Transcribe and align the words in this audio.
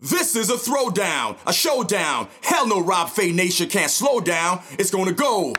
This 0.00 0.36
is 0.36 0.48
a 0.48 0.52
throwdown, 0.52 1.36
a 1.44 1.52
showdown. 1.52 2.28
Hell 2.44 2.68
no, 2.68 2.80
Rob 2.80 3.08
Fai 3.08 3.32
Nation 3.32 3.68
can't 3.68 3.90
slow 3.90 4.20
down. 4.20 4.60
It's 4.78 4.92
gonna 4.92 5.10
go. 5.10 5.54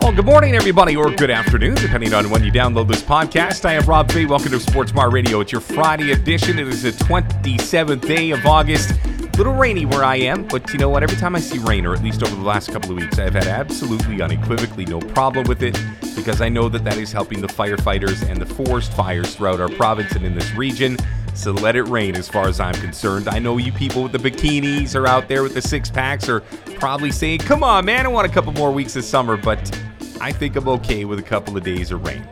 Well, 0.00 0.12
good 0.12 0.24
morning, 0.24 0.54
everybody, 0.54 0.94
or 0.94 1.10
good 1.10 1.30
afternoon, 1.32 1.74
depending 1.74 2.14
on 2.14 2.30
when 2.30 2.44
you 2.44 2.52
download 2.52 2.86
this 2.86 3.02
podcast. 3.02 3.64
I 3.64 3.72
am 3.72 3.86
Rob 3.86 4.12
Fai. 4.12 4.26
Welcome 4.26 4.52
to 4.52 4.60
Sports 4.60 4.92
Bar 4.92 5.10
Radio. 5.10 5.40
It's 5.40 5.50
your 5.50 5.60
Friday 5.60 6.12
edition. 6.12 6.60
It 6.60 6.68
is 6.68 6.84
the 6.84 6.92
27th 6.92 8.06
day 8.06 8.30
of 8.30 8.46
August. 8.46 8.92
Little 9.40 9.54
rainy 9.54 9.86
where 9.86 10.04
I 10.04 10.16
am, 10.16 10.46
but 10.48 10.70
you 10.70 10.78
know 10.78 10.90
what? 10.90 11.02
Every 11.02 11.16
time 11.16 11.34
I 11.34 11.40
see 11.40 11.56
rain, 11.60 11.86
or 11.86 11.94
at 11.94 12.02
least 12.02 12.22
over 12.22 12.36
the 12.36 12.42
last 12.42 12.70
couple 12.70 12.90
of 12.90 12.98
weeks, 12.98 13.18
I've 13.18 13.32
had 13.32 13.46
absolutely 13.46 14.20
unequivocally 14.20 14.84
no 14.84 15.00
problem 15.00 15.46
with 15.46 15.62
it 15.62 15.80
because 16.14 16.42
I 16.42 16.50
know 16.50 16.68
that 16.68 16.84
that 16.84 16.98
is 16.98 17.10
helping 17.10 17.40
the 17.40 17.46
firefighters 17.46 18.22
and 18.28 18.38
the 18.38 18.44
forest 18.44 18.92
fires 18.92 19.34
throughout 19.34 19.58
our 19.58 19.70
province 19.70 20.12
and 20.12 20.26
in 20.26 20.34
this 20.34 20.52
region. 20.52 20.98
So 21.32 21.52
let 21.52 21.74
it 21.74 21.84
rain 21.84 22.16
as 22.16 22.28
far 22.28 22.48
as 22.48 22.60
I'm 22.60 22.74
concerned. 22.74 23.28
I 23.28 23.38
know 23.38 23.56
you 23.56 23.72
people 23.72 24.02
with 24.02 24.12
the 24.12 24.18
bikinis 24.18 24.94
are 24.94 25.06
out 25.06 25.26
there 25.26 25.42
with 25.42 25.54
the 25.54 25.62
six 25.62 25.88
packs 25.88 26.28
are 26.28 26.40
probably 26.74 27.10
saying, 27.10 27.38
come 27.38 27.64
on, 27.64 27.86
man, 27.86 28.04
I 28.04 28.10
want 28.10 28.30
a 28.30 28.30
couple 28.30 28.52
more 28.52 28.70
weeks 28.70 28.94
of 28.96 29.04
summer, 29.04 29.38
but 29.38 29.74
I 30.20 30.32
think 30.32 30.54
I'm 30.54 30.68
okay 30.68 31.06
with 31.06 31.18
a 31.18 31.22
couple 31.22 31.56
of 31.56 31.64
days 31.64 31.92
of 31.92 32.04
rain. 32.04 32.28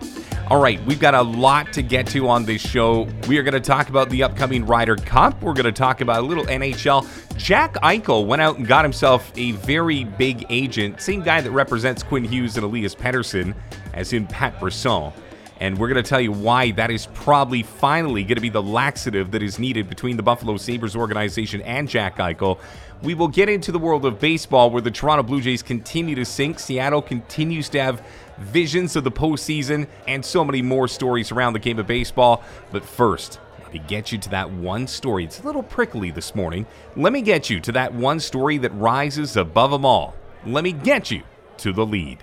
All 0.51 0.63
right, 0.63 0.83
we've 0.87 0.99
got 0.99 1.13
a 1.13 1.21
lot 1.21 1.75
to 1.75 1.83
get 1.83 2.07
to 2.07 2.27
on 2.27 2.47
this 2.47 2.63
show. 2.63 3.07
We 3.29 3.37
are 3.37 3.43
going 3.43 3.53
to 3.53 3.61
talk 3.61 3.91
about 3.91 4.09
the 4.09 4.23
upcoming 4.23 4.65
Ryder 4.65 4.97
Cup. 4.97 5.43
We're 5.43 5.53
going 5.53 5.67
to 5.67 5.73
talk 5.73 6.01
about 6.01 6.21
a 6.21 6.27
little 6.27 6.47
NHL. 6.47 7.07
Jack 7.37 7.75
Eichel 7.75 8.25
went 8.25 8.41
out 8.41 8.57
and 8.57 8.67
got 8.67 8.83
himself 8.83 9.31
a 9.37 9.53
very 9.53 10.05
big 10.05 10.47
agent, 10.49 11.03
same 11.03 11.21
guy 11.21 11.43
that 11.43 11.51
represents 11.51 12.03
Quinn 12.03 12.25
Hughes 12.25 12.57
and 12.57 12.65
Elias 12.65 12.95
Pettersson, 12.95 13.55
as 13.93 14.15
in 14.15 14.27
Pat 14.27 14.59
Brisson. 14.59 15.13
And 15.61 15.77
we're 15.77 15.89
going 15.89 16.03
to 16.03 16.09
tell 16.09 16.21
you 16.21 16.33
why 16.33 16.71
that 16.73 16.91
is 16.91 17.09
probably 17.13 17.63
finally 17.63 18.23
going 18.23 18.37
to 18.37 18.41
be 18.41 18.49
the 18.49 18.63
laxative 18.63 19.33
that 19.33 19.43
is 19.43 19.59
needed 19.59 19.87
between 19.87 20.17
the 20.17 20.23
Buffalo 20.23 20.57
Sabres 20.57 20.97
organization 20.97 21.61
and 21.61 21.87
Jack 21.87 22.17
Eichel. 22.17 22.59
We 23.03 23.15
will 23.15 23.29
get 23.29 23.51
into 23.51 23.71
the 23.71 23.79
world 23.79 24.07
of 24.07 24.19
baseball 24.19 24.71
where 24.71 24.81
the 24.81 24.91
Toronto 24.91 25.25
Blue 25.25 25.43
Jays 25.43 25.63
continue 25.63 26.15
to 26.15 26.25
sink. 26.25 26.59
Seattle 26.59 27.03
continues 27.03 27.69
to 27.71 27.83
have 27.83 28.03
visions 28.41 28.97
of 28.97 29.05
the 29.05 29.11
postseason 29.11 29.87
and 30.07 30.25
so 30.25 30.45
many 30.45 30.63
more 30.63 30.89
stories 30.89 31.33
around 31.33 31.53
the 31.53 31.59
game 31.59 31.79
of 31.79 31.87
baseball. 31.87 32.43
But 32.71 32.85
first, 32.85 33.41
let 33.63 33.73
me 33.73 33.81
get 33.87 34.13
you 34.13 34.19
to 34.19 34.29
that 34.31 34.51
one 34.51 34.87
story. 34.87 35.25
It's 35.25 35.41
a 35.41 35.43
little 35.43 35.63
prickly 35.63 36.11
this 36.11 36.35
morning. 36.35 36.67
Let 36.97 37.13
me 37.13 37.23
get 37.23 37.51
you 37.51 37.61
to 37.61 37.73
that 37.73 37.93
one 37.93 38.21
story 38.21 38.59
that 38.59 38.71
rises 38.75 39.37
above 39.37 39.71
them 39.71 39.85
all. 39.85 40.15
Let 40.47 40.65
me 40.65 40.73
get 40.73 41.11
you 41.11 41.23
to 41.59 41.73
the 41.73 41.85
lead. 41.85 42.23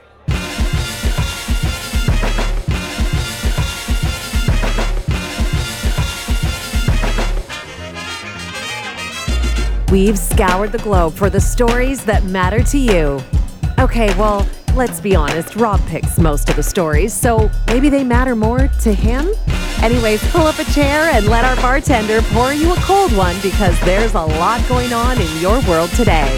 We've 9.91 10.17
scoured 10.17 10.71
the 10.71 10.79
globe 10.79 11.13
for 11.13 11.29
the 11.29 11.39
stories 11.39 12.03
that 12.05 12.23
matter 12.23 12.63
to 12.63 12.77
you. 12.77 13.21
Okay, 13.79 14.07
well, 14.17 14.45
let's 14.75 14.99
be 14.99 15.15
honest, 15.15 15.55
Rob 15.55 15.79
picks 15.87 16.17
most 16.17 16.49
of 16.49 16.57
the 16.57 16.63
stories, 16.63 17.13
so 17.13 17.49
maybe 17.67 17.87
they 17.87 18.03
matter 18.03 18.35
more 18.35 18.67
to 18.81 18.93
him? 18.93 19.29
Anyways, 19.81 20.21
pull 20.31 20.47
up 20.47 20.59
a 20.59 20.65
chair 20.65 21.09
and 21.13 21.27
let 21.27 21.45
our 21.45 21.55
bartender 21.57 22.21
pour 22.33 22.53
you 22.53 22.73
a 22.73 22.75
cold 22.77 23.15
one 23.15 23.35
because 23.41 23.79
there's 23.81 24.13
a 24.15 24.21
lot 24.21 24.67
going 24.67 24.91
on 24.91 25.19
in 25.19 25.37
your 25.39 25.61
world 25.61 25.89
today. 25.91 26.29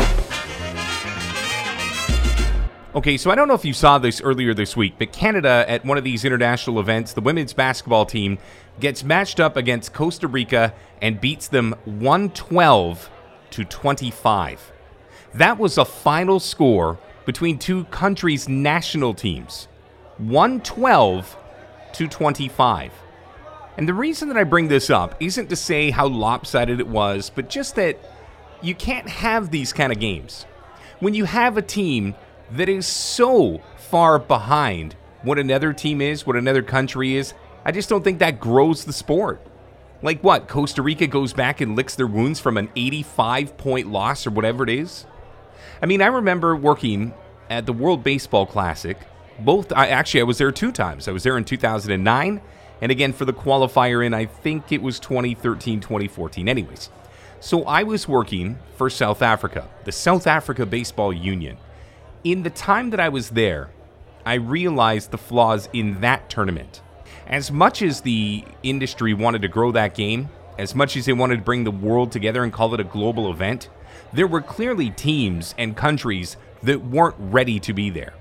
Okay, 2.93 3.17
so 3.17 3.31
I 3.31 3.35
don't 3.35 3.47
know 3.47 3.55
if 3.55 3.65
you 3.65 3.73
saw 3.73 3.97
this 3.97 4.21
earlier 4.21 4.53
this 4.53 4.77
week, 4.77 4.95
but 4.99 5.11
Canada 5.11 5.65
at 5.67 5.83
one 5.83 5.97
of 5.97 6.03
these 6.03 6.23
international 6.23 6.79
events, 6.79 7.13
the 7.13 7.21
women's 7.21 7.53
basketball 7.53 8.05
team 8.05 8.37
gets 8.79 9.03
matched 9.03 9.39
up 9.39 9.57
against 9.57 9.93
Costa 9.93 10.27
Rica 10.27 10.73
and 11.01 11.19
beats 11.19 11.47
them 11.47 11.75
112 11.85 13.09
to 13.49 13.65
25. 13.65 14.71
That 15.33 15.57
was 15.57 15.77
a 15.77 15.85
final 15.85 16.39
score 16.39 16.99
between 17.27 17.59
two 17.59 17.83
countries' 17.85 18.47
national 18.47 19.13
teams 19.13 19.67
112 20.17 21.37
to 21.93 22.07
25. 22.07 22.93
And 23.75 23.87
the 23.87 23.93
reason 23.93 24.29
that 24.29 24.37
I 24.37 24.45
bring 24.45 24.69
this 24.69 24.89
up 24.89 25.13
isn't 25.19 25.49
to 25.49 25.55
say 25.57 25.91
how 25.91 26.07
lopsided 26.07 26.79
it 26.79 26.87
was, 26.87 27.29
but 27.29 27.49
just 27.49 27.75
that 27.75 27.99
you 28.61 28.73
can't 28.73 29.09
have 29.09 29.51
these 29.51 29.73
kind 29.73 29.91
of 29.91 29.99
games. 29.99 30.45
When 30.99 31.13
you 31.13 31.25
have 31.25 31.57
a 31.57 31.61
team 31.61 32.15
that 32.53 32.69
is 32.69 32.87
so 32.87 33.61
far 33.75 34.19
behind 34.19 34.95
what 35.21 35.37
another 35.37 35.73
team 35.73 35.99
is, 35.99 36.25
what 36.25 36.37
another 36.37 36.63
country 36.63 37.15
is, 37.15 37.33
I 37.65 37.73
just 37.73 37.89
don't 37.89 38.05
think 38.05 38.19
that 38.19 38.39
grows 38.39 38.85
the 38.85 38.93
sport. 38.93 39.45
Like 40.01 40.23
what? 40.23 40.47
Costa 40.47 40.81
Rica 40.81 41.07
goes 41.07 41.33
back 41.33 41.59
and 41.59 41.75
licks 41.75 41.95
their 41.95 42.07
wounds 42.07 42.39
from 42.39 42.55
an 42.57 42.69
85 42.77 43.57
point 43.57 43.91
loss 43.91 44.25
or 44.25 44.29
whatever 44.29 44.63
it 44.63 44.69
is? 44.69 45.05
I 45.81 45.85
mean, 45.85 46.01
I 46.01 46.07
remember 46.07 46.55
working 46.55 47.13
at 47.49 47.65
the 47.65 47.73
World 47.73 48.03
Baseball 48.03 48.45
Classic. 48.45 48.97
Both, 49.39 49.71
I 49.73 49.87
actually, 49.87 50.21
I 50.21 50.23
was 50.23 50.39
there 50.39 50.51
two 50.51 50.71
times. 50.71 51.07
I 51.07 51.11
was 51.11 51.23
there 51.23 51.37
in 51.37 51.45
2009 51.45 52.41
and 52.81 52.91
again 52.91 53.13
for 53.13 53.25
the 53.25 53.33
qualifier 53.33 54.05
in, 54.05 54.13
I 54.13 54.25
think 54.25 54.71
it 54.71 54.81
was 54.81 54.99
2013, 54.99 55.79
2014. 55.79 56.47
Anyways, 56.47 56.89
so 57.39 57.63
I 57.63 57.83
was 57.83 58.07
working 58.07 58.59
for 58.75 58.89
South 58.89 59.21
Africa, 59.21 59.67
the 59.85 59.91
South 59.91 60.27
Africa 60.27 60.65
Baseball 60.65 61.11
Union. 61.11 61.57
In 62.23 62.43
the 62.43 62.49
time 62.49 62.89
that 62.91 62.99
I 62.99 63.09
was 63.09 63.29
there, 63.29 63.69
I 64.25 64.35
realized 64.35 65.11
the 65.11 65.17
flaws 65.17 65.69
in 65.73 66.01
that 66.01 66.29
tournament. 66.29 66.81
As 67.25 67.51
much 67.51 67.81
as 67.81 68.01
the 68.01 68.43
industry 68.63 69.13
wanted 69.13 69.41
to 69.41 69.47
grow 69.47 69.71
that 69.71 69.95
game, 69.95 70.29
as 70.57 70.73
much 70.73 70.97
as 70.97 71.05
they 71.05 71.13
wanted 71.13 71.37
to 71.37 71.41
bring 71.43 71.63
the 71.63 71.71
world 71.71 72.11
together 72.11 72.43
and 72.43 72.51
call 72.51 72.73
it 72.73 72.79
a 72.79 72.83
global 72.83 73.31
event, 73.31 73.69
there 74.17 74.25
were 74.25 74.41
clearly 74.41 74.89
teams 74.89 75.53
and 75.59 75.77
countries 75.77 76.37
that 76.63 76.83
weren't 76.83 77.13
ready 77.19 77.59
to 77.59 77.71
be 77.71 77.91
there. 77.91 78.15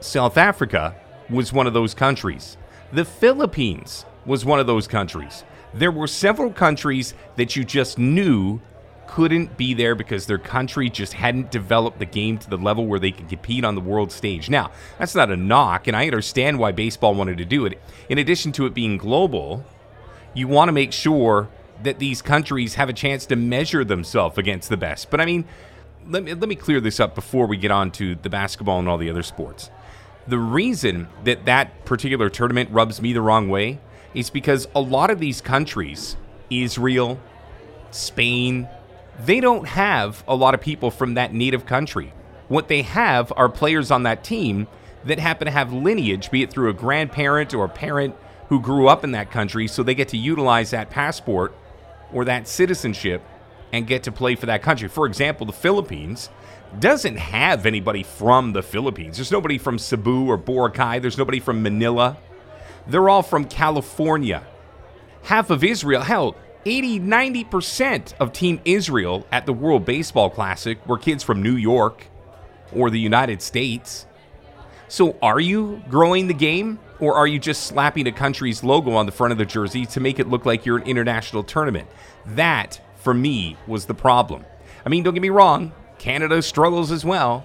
South 0.00 0.36
Africa 0.36 0.94
was 1.30 1.54
one 1.54 1.66
of 1.66 1.72
those 1.72 1.94
countries. 1.94 2.58
The 2.92 3.06
Philippines 3.06 4.04
was 4.26 4.44
one 4.44 4.60
of 4.60 4.66
those 4.66 4.86
countries. 4.86 5.42
There 5.72 5.90
were 5.90 6.06
several 6.06 6.52
countries 6.52 7.14
that 7.36 7.56
you 7.56 7.64
just 7.64 7.98
knew 7.98 8.60
couldn't 9.06 9.56
be 9.56 9.72
there 9.72 9.94
because 9.94 10.26
their 10.26 10.36
country 10.36 10.90
just 10.90 11.14
hadn't 11.14 11.50
developed 11.50 11.98
the 11.98 12.04
game 12.04 12.36
to 12.36 12.50
the 12.50 12.58
level 12.58 12.86
where 12.86 13.00
they 13.00 13.10
could 13.10 13.30
compete 13.30 13.64
on 13.64 13.74
the 13.74 13.80
world 13.80 14.12
stage. 14.12 14.50
Now, 14.50 14.70
that's 14.98 15.14
not 15.14 15.30
a 15.30 15.36
knock, 15.36 15.86
and 15.86 15.96
I 15.96 16.04
understand 16.04 16.58
why 16.58 16.72
baseball 16.72 17.14
wanted 17.14 17.38
to 17.38 17.46
do 17.46 17.64
it. 17.64 17.80
In 18.10 18.18
addition 18.18 18.52
to 18.52 18.66
it 18.66 18.74
being 18.74 18.98
global, 18.98 19.64
you 20.34 20.46
want 20.46 20.68
to 20.68 20.72
make 20.72 20.92
sure 20.92 21.48
that 21.82 21.98
these 21.98 22.22
countries 22.22 22.74
have 22.74 22.88
a 22.88 22.92
chance 22.92 23.26
to 23.26 23.36
measure 23.36 23.84
themselves 23.84 24.38
against 24.38 24.68
the 24.68 24.76
best. 24.76 25.10
But 25.10 25.20
I 25.20 25.24
mean, 25.24 25.44
let 26.08 26.24
me, 26.24 26.34
let 26.34 26.48
me 26.48 26.54
clear 26.54 26.80
this 26.80 27.00
up 27.00 27.14
before 27.14 27.46
we 27.46 27.56
get 27.56 27.70
on 27.70 27.90
to 27.92 28.14
the 28.16 28.30
basketball 28.30 28.78
and 28.78 28.88
all 28.88 28.98
the 28.98 29.10
other 29.10 29.22
sports. 29.22 29.70
The 30.26 30.38
reason 30.38 31.08
that 31.24 31.44
that 31.46 31.84
particular 31.84 32.30
tournament 32.30 32.70
rubs 32.70 33.02
me 33.02 33.12
the 33.12 33.20
wrong 33.20 33.48
way 33.48 33.80
is 34.14 34.30
because 34.30 34.68
a 34.74 34.80
lot 34.80 35.10
of 35.10 35.18
these 35.18 35.40
countries, 35.40 36.16
Israel, 36.50 37.18
Spain, 37.90 38.68
they 39.24 39.40
don't 39.40 39.66
have 39.66 40.22
a 40.28 40.34
lot 40.34 40.54
of 40.54 40.60
people 40.60 40.90
from 40.90 41.14
that 41.14 41.32
native 41.32 41.66
country. 41.66 42.12
What 42.48 42.68
they 42.68 42.82
have 42.82 43.32
are 43.36 43.48
players 43.48 43.90
on 43.90 44.02
that 44.04 44.24
team 44.24 44.68
that 45.04 45.18
happen 45.18 45.46
to 45.46 45.50
have 45.50 45.72
lineage, 45.72 46.30
be 46.30 46.42
it 46.42 46.50
through 46.50 46.70
a 46.70 46.74
grandparent 46.74 47.54
or 47.54 47.64
a 47.64 47.68
parent 47.68 48.14
who 48.48 48.60
grew 48.60 48.88
up 48.88 49.02
in 49.02 49.12
that 49.12 49.30
country, 49.30 49.66
so 49.66 49.82
they 49.82 49.94
get 49.94 50.08
to 50.08 50.16
utilize 50.16 50.70
that 50.70 50.90
passport 50.90 51.54
or 52.12 52.24
that 52.24 52.48
citizenship 52.48 53.22
and 53.72 53.86
get 53.86 54.02
to 54.04 54.12
play 54.12 54.34
for 54.34 54.46
that 54.46 54.62
country. 54.62 54.88
For 54.88 55.06
example, 55.06 55.46
the 55.46 55.52
Philippines 55.52 56.28
doesn't 56.78 57.16
have 57.16 57.66
anybody 57.66 58.02
from 58.02 58.52
the 58.52 58.62
Philippines. 58.62 59.16
There's 59.16 59.32
nobody 59.32 59.58
from 59.58 59.78
Cebu 59.78 60.28
or 60.28 60.38
Boracay, 60.38 61.00
there's 61.00 61.18
nobody 61.18 61.40
from 61.40 61.62
Manila. 61.62 62.16
They're 62.86 63.08
all 63.08 63.22
from 63.22 63.44
California. 63.44 64.44
Half 65.24 65.50
of 65.50 65.62
Israel, 65.62 66.02
hell, 66.02 66.36
80, 66.64 67.00
90% 67.00 68.14
of 68.18 68.32
Team 68.32 68.60
Israel 68.64 69.26
at 69.30 69.46
the 69.46 69.52
World 69.52 69.84
Baseball 69.84 70.30
Classic 70.30 70.84
were 70.86 70.98
kids 70.98 71.22
from 71.22 71.42
New 71.42 71.56
York 71.56 72.06
or 72.72 72.90
the 72.90 72.98
United 72.98 73.42
States. 73.42 74.06
So, 74.88 75.16
are 75.22 75.40
you 75.40 75.82
growing 75.88 76.26
the 76.26 76.34
game, 76.34 76.78
or 77.00 77.14
are 77.14 77.26
you 77.26 77.38
just 77.38 77.64
slapping 77.64 78.06
a 78.06 78.12
country's 78.12 78.62
logo 78.62 78.92
on 78.92 79.06
the 79.06 79.12
front 79.12 79.32
of 79.32 79.38
the 79.38 79.44
jersey 79.44 79.86
to 79.86 80.00
make 80.00 80.18
it 80.18 80.28
look 80.28 80.46
like 80.46 80.64
you're 80.64 80.78
an 80.78 80.86
international 80.86 81.42
tournament? 81.42 81.88
That, 82.26 82.80
for 82.96 83.14
me, 83.14 83.56
was 83.66 83.86
the 83.86 83.94
problem. 83.94 84.44
I 84.84 84.88
mean, 84.88 85.02
don't 85.02 85.14
get 85.14 85.22
me 85.22 85.30
wrong, 85.30 85.72
Canada 85.98 86.42
struggles 86.42 86.90
as 86.90 87.04
well. 87.04 87.44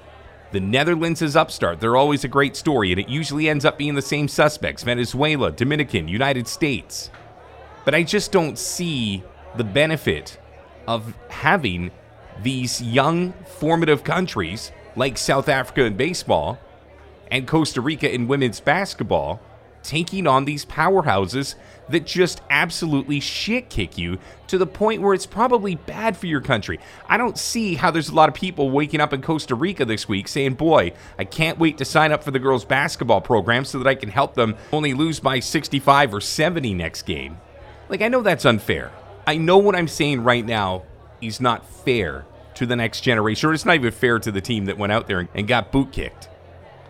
The 0.51 0.59
Netherlands 0.59 1.21
is 1.21 1.35
upstart. 1.35 1.79
They're 1.79 1.97
always 1.97 2.23
a 2.23 2.29
great 2.29 2.55
story, 2.55 2.91
and 2.91 2.99
it 2.99 3.09
usually 3.09 3.49
ends 3.49 3.65
up 3.65 3.77
being 3.77 3.95
the 3.95 4.01
same 4.01 4.27
suspects 4.27 4.83
Venezuela, 4.83 5.51
Dominican, 5.51 6.07
United 6.07 6.47
States. 6.47 7.11
But 7.83 7.93
I 7.95 8.03
just 8.03 8.31
don't 8.31 8.57
see 8.57 9.23
the 9.55 9.63
benefit 9.63 10.39
of 10.87 11.13
having 11.29 11.91
these 12.41 12.81
young, 12.81 13.33
formative 13.59 14.03
countries 14.03 14.71
like 14.95 15.17
South 15.17 15.49
Africa 15.49 15.83
in 15.83 15.97
baseball 15.97 16.59
and 17.31 17.47
Costa 17.47 17.81
Rica 17.81 18.13
in 18.13 18.27
women's 18.27 18.59
basketball 18.59 19.41
taking 19.83 20.27
on 20.27 20.45
these 20.45 20.65
powerhouses 20.65 21.55
that 21.89 22.05
just 22.05 22.41
absolutely 22.49 23.19
shit 23.21 23.69
kick 23.69 23.97
you 23.97 24.19
to 24.47 24.57
the 24.57 24.67
point 24.67 25.01
where 25.01 25.13
it's 25.13 25.25
probably 25.25 25.75
bad 25.75 26.17
for 26.17 26.27
your 26.27 26.41
country. 26.41 26.79
I 27.07 27.15
don't 27.15 27.37
see 27.37 27.75
how 27.75 27.91
there's 27.91 28.09
a 28.09 28.13
lot 28.13 28.27
of 28.27 28.35
people 28.35 28.69
waking 28.69 28.99
up 28.99 29.13
in 29.13 29.21
Costa 29.21 29.55
Rica 29.55 29.85
this 29.85 30.07
week 30.07 30.27
saying, 30.27 30.55
Boy, 30.55 30.91
I 31.17 31.23
can't 31.23 31.57
wait 31.57 31.77
to 31.77 31.85
sign 31.85 32.11
up 32.11 32.23
for 32.23 32.31
the 32.31 32.39
girls' 32.39 32.65
basketball 32.65 33.21
program 33.21 33.63
so 33.63 33.77
that 33.77 33.87
I 33.87 33.95
can 33.95 34.09
help 34.09 34.35
them 34.35 34.55
only 34.73 34.93
lose 34.93 35.21
by 35.21 35.39
65 35.39 36.13
or 36.13 36.21
70 36.21 36.73
next 36.73 37.03
game. 37.03 37.37
Like, 37.87 38.01
I 38.01 38.09
know 38.09 38.21
that's 38.21 38.45
unfair. 38.45 38.91
I 39.25 39.37
know 39.37 39.57
what 39.57 39.75
I'm 39.75 39.87
saying 39.87 40.23
right 40.23 40.45
now 40.45 40.83
is 41.21 41.39
not 41.39 41.65
fair 41.65 42.25
to 42.55 42.65
the 42.65 42.75
next 42.75 43.01
generation, 43.01 43.49
or 43.49 43.53
it's 43.53 43.65
not 43.65 43.75
even 43.75 43.91
fair 43.91 44.19
to 44.19 44.31
the 44.31 44.41
team 44.41 44.65
that 44.65 44.77
went 44.77 44.91
out 44.91 45.07
there 45.07 45.29
and 45.33 45.47
got 45.47 45.71
boot 45.71 45.91
kicked. 45.91 46.29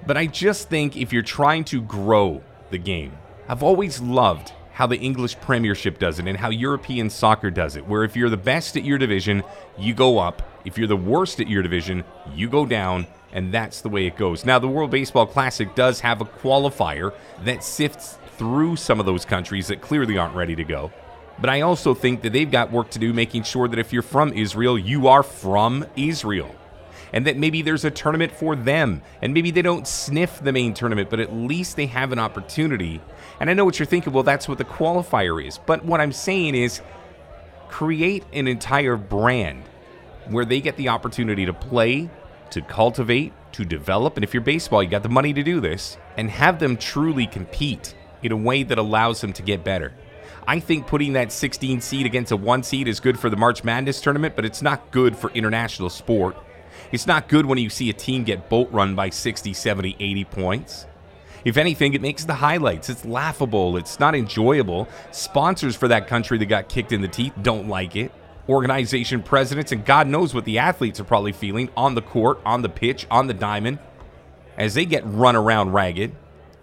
But 0.08 0.16
I 0.16 0.26
just 0.26 0.70
think 0.70 0.96
if 0.96 1.12
you're 1.12 1.22
trying 1.22 1.66
to 1.66 1.82
grow 1.82 2.42
the 2.70 2.78
game, 2.78 3.12
I've 3.50 3.62
always 3.62 4.00
loved 4.00 4.54
how 4.72 4.88
the 4.88 4.98
English 4.98 5.38
Premiership 5.42 6.00
does 6.00 6.18
it 6.18 6.28
and 6.28 6.38
how 6.38 6.50
European 6.50 7.10
soccer 7.10 7.52
does 7.52 7.76
it, 7.76 7.86
where 7.86 8.06
if 8.06 8.16
you're 8.16 8.30
the 8.30 8.38
best 8.38 8.78
at 8.78 8.86
your 8.86 8.98
division, 8.98 9.44
you 9.78 9.94
go 9.94 10.18
up. 10.18 10.42
If 10.64 10.78
you're 10.78 10.88
the 10.88 10.96
worst 10.96 11.42
at 11.42 11.50
your 11.50 11.62
division, 11.62 12.06
you 12.34 12.48
go 12.48 12.66
down, 12.66 13.06
and 13.34 13.54
that's 13.54 13.82
the 13.82 13.90
way 13.90 14.08
it 14.08 14.16
goes. 14.16 14.46
Now, 14.46 14.60
the 14.60 14.68
World 14.70 14.92
Baseball 14.92 15.26
Classic 15.26 15.76
does 15.76 16.00
have 16.00 16.22
a 16.22 16.26
qualifier 16.26 17.14
that 17.44 17.62
sifts 17.62 18.18
through 18.38 18.78
some 18.78 19.02
of 19.02 19.06
those 19.06 19.26
countries 19.26 19.68
that 19.68 19.82
clearly 19.82 20.18
aren't 20.18 20.36
ready 20.36 20.56
to 20.56 20.64
go. 20.64 20.90
But 21.40 21.50
I 21.50 21.62
also 21.62 21.94
think 21.94 22.22
that 22.22 22.32
they've 22.32 22.50
got 22.50 22.72
work 22.72 22.92
to 22.92 23.00
do 23.00 23.12
making 23.12 23.44
sure 23.44 23.68
that 23.68 23.80
if 23.80 23.92
you're 23.92 24.02
from 24.04 24.32
Israel, 24.32 24.80
you 24.80 25.10
are 25.10 25.24
from 25.24 25.86
Israel. 25.98 26.56
And 27.14 27.26
that 27.26 27.38
maybe 27.38 27.62
there's 27.62 27.86
a 27.86 27.92
tournament 27.92 28.32
for 28.32 28.56
them. 28.56 29.02
And 29.22 29.34
maybe 29.34 29.52
they 29.52 29.62
don't 29.62 29.88
sniff 29.88 30.40
the 30.42 30.52
main 30.52 30.74
tournament, 30.74 31.10
but 31.10 31.20
at 31.20 31.34
least 31.34 31.76
they 31.76 31.86
have 31.88 32.12
an 32.12 32.20
opportunity 32.20 33.02
and 33.40 33.50
I 33.50 33.54
know 33.54 33.66
what 33.66 33.80
you're 33.80 33.86
thinking, 33.86 34.14
well, 34.14 34.24
that's 34.24 34.48
what 34.48 34.58
the 34.58 34.66
qualifier 34.66 35.46
is. 35.46 35.60
But 35.60 35.86
what 35.86 36.02
I'm 36.02 36.12
saying 36.12 36.56
is 36.56 36.82
create 37.70 38.24
an 38.34 38.48
entire 38.48 38.98
brand 38.98 39.64
where 40.28 40.46
they 40.46 40.60
get 40.60 40.76
the 40.78 40.90
opportunity 40.90 41.46
to 41.46 41.54
play, 41.54 42.10
to 42.52 42.62
cultivate, 42.62 43.34
to 43.54 43.64
develop. 43.64 44.18
And 44.18 44.24
if 44.24 44.34
you're 44.34 44.42
baseball, 44.42 44.82
you 44.82 44.90
got 44.90 45.04
the 45.04 45.10
money 45.10 45.34
to 45.34 45.44
do 45.44 45.60
this, 45.60 45.98
and 46.18 46.30
have 46.30 46.60
them 46.60 46.78
truly 46.78 47.28
compete 47.28 47.96
in 48.24 48.32
a 48.32 48.38
way 48.38 48.64
that 48.64 48.78
allows 48.78 49.22
them 49.22 49.34
to 49.34 49.44
get 49.44 49.64
better. 49.64 49.94
I 50.48 50.60
think 50.60 50.88
putting 50.88 51.14
that 51.14 51.32
16 51.32 51.82
seed 51.82 52.06
against 52.06 52.32
a 52.32 52.38
one 52.38 52.64
seed 52.64 52.88
is 52.88 53.00
good 53.00 53.20
for 53.20 53.30
the 53.30 53.38
March 53.38 53.64
Madness 53.64 54.02
tournament, 54.02 54.36
but 54.36 54.46
it's 54.46 54.62
not 54.62 54.92
good 54.92 55.16
for 55.16 55.30
international 55.32 55.90
sport. 55.90 56.38
It's 56.92 57.08
not 57.08 57.28
good 57.28 57.46
when 57.46 57.58
you 57.58 57.70
see 57.70 57.90
a 57.90 57.94
team 57.94 58.24
get 58.24 58.50
boat 58.50 58.72
run 58.72 58.96
by 58.96 59.10
60, 59.10 59.54
70, 59.54 59.96
80 60.00 60.26
points. 60.26 60.86
If 61.44 61.58
anything, 61.58 61.94
it 61.94 62.02
makes 62.02 62.26
the 62.26 62.34
highlights. 62.34 62.90
It's 62.90 63.06
laughable. 63.06 63.78
It's 63.78 64.00
not 64.00 64.16
enjoyable. 64.16 64.88
Sponsors 65.12 65.76
for 65.76 65.88
that 65.88 66.08
country 66.08 66.38
that 66.38 66.46
got 66.48 66.70
kicked 66.70 66.92
in 66.92 67.02
the 67.02 67.08
teeth 67.08 67.34
don't 67.42 67.68
like 67.68 67.96
it. 67.96 68.12
Organization 68.50 69.22
presidents, 69.22 69.72
and 69.72 69.86
God 69.86 70.08
knows 70.08 70.34
what 70.34 70.46
the 70.46 70.58
athletes 70.58 71.00
are 71.00 71.06
probably 71.06 71.34
feeling 71.34 71.70
on 71.76 71.96
the 71.96 72.02
court, 72.02 72.40
on 72.46 72.62
the 72.62 72.70
pitch, 72.70 73.06
on 73.12 73.28
the 73.28 73.34
diamond, 73.34 73.80
as 74.58 74.74
they 74.74 74.86
get 74.86 75.04
run 75.06 75.36
around 75.36 75.74
ragged. 75.74 76.16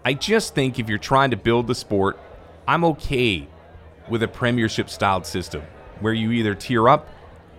I 0.03 0.13
just 0.13 0.55
think 0.55 0.77
if 0.77 0.89
you're 0.89 0.97
trying 0.97 1.31
to 1.31 1.37
build 1.37 1.67
the 1.67 1.75
sport, 1.75 2.19
I'm 2.67 2.83
okay 2.85 3.47
with 4.09 4.23
a 4.23 4.27
premiership 4.27 4.89
styled 4.89 5.25
system 5.25 5.63
where 5.99 6.13
you 6.13 6.31
either 6.31 6.53
tear 6.55 6.87
up 6.87 7.09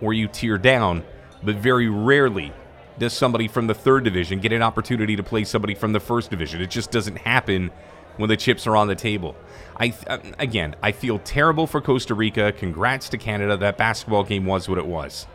or 0.01 0.13
you 0.13 0.27
tear 0.27 0.57
down, 0.57 1.03
but 1.47 1.55
very 1.55 1.87
rarely 1.87 2.51
does 2.99 3.13
somebody 3.13 3.47
from 3.47 3.67
the 3.67 3.73
third 3.73 4.03
division 4.03 4.41
get 4.41 4.51
an 4.51 4.61
opportunity 4.61 5.15
to 5.15 5.23
play 5.23 5.45
somebody 5.45 5.73
from 5.73 5.93
the 5.93 5.99
first 5.99 6.29
division. 6.29 6.61
It 6.61 6.69
just 6.69 6.91
doesn't 6.91 7.19
happen 7.19 7.71
when 8.17 8.27
the 8.27 8.35
chips 8.35 8.67
are 8.67 8.75
on 8.75 8.87
the 8.87 8.95
table. 8.95 9.33
I 9.79 9.93
uh, 10.07 10.17
again, 10.39 10.75
I 10.83 10.91
feel 10.91 11.19
terrible 11.19 11.65
for 11.65 11.79
Costa 11.79 12.15
Rica. 12.15 12.51
Congrats 12.51 13.07
to 13.09 13.17
Canada. 13.17 13.55
That 13.55 13.77
basketball 13.77 14.25
game 14.25 14.45
was 14.45 14.67
what 14.67 14.77
it 14.77 14.85
was. 14.85 15.25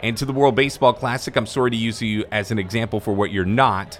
And 0.00 0.18
to 0.18 0.26
the 0.26 0.34
World 0.34 0.54
Baseball 0.54 0.92
Classic, 0.92 1.34
I'm 1.34 1.46
sorry 1.46 1.70
to 1.70 1.76
use 1.76 2.02
you 2.02 2.26
as 2.30 2.50
an 2.50 2.58
example 2.58 3.00
for 3.00 3.14
what 3.14 3.32
you're 3.32 3.46
not, 3.46 3.98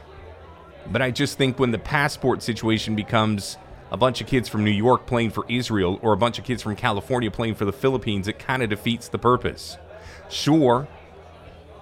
but 0.92 1.00
I 1.00 1.10
just 1.10 1.38
think 1.38 1.58
when 1.58 1.70
the 1.70 1.78
passport 1.78 2.42
situation 2.42 2.94
becomes 2.94 3.56
a 3.90 3.96
bunch 3.96 4.20
of 4.20 4.26
kids 4.26 4.50
from 4.50 4.64
New 4.64 4.70
York 4.70 5.06
playing 5.06 5.30
for 5.30 5.46
Israel 5.48 5.98
or 6.02 6.12
a 6.12 6.16
bunch 6.18 6.38
of 6.38 6.44
kids 6.44 6.62
from 6.62 6.76
California 6.76 7.30
playing 7.30 7.54
for 7.54 7.64
the 7.64 7.72
Philippines, 7.72 8.28
it 8.28 8.38
kind 8.38 8.62
of 8.62 8.68
defeats 8.68 9.08
the 9.08 9.18
purpose. 9.18 9.78
Sure, 10.28 10.86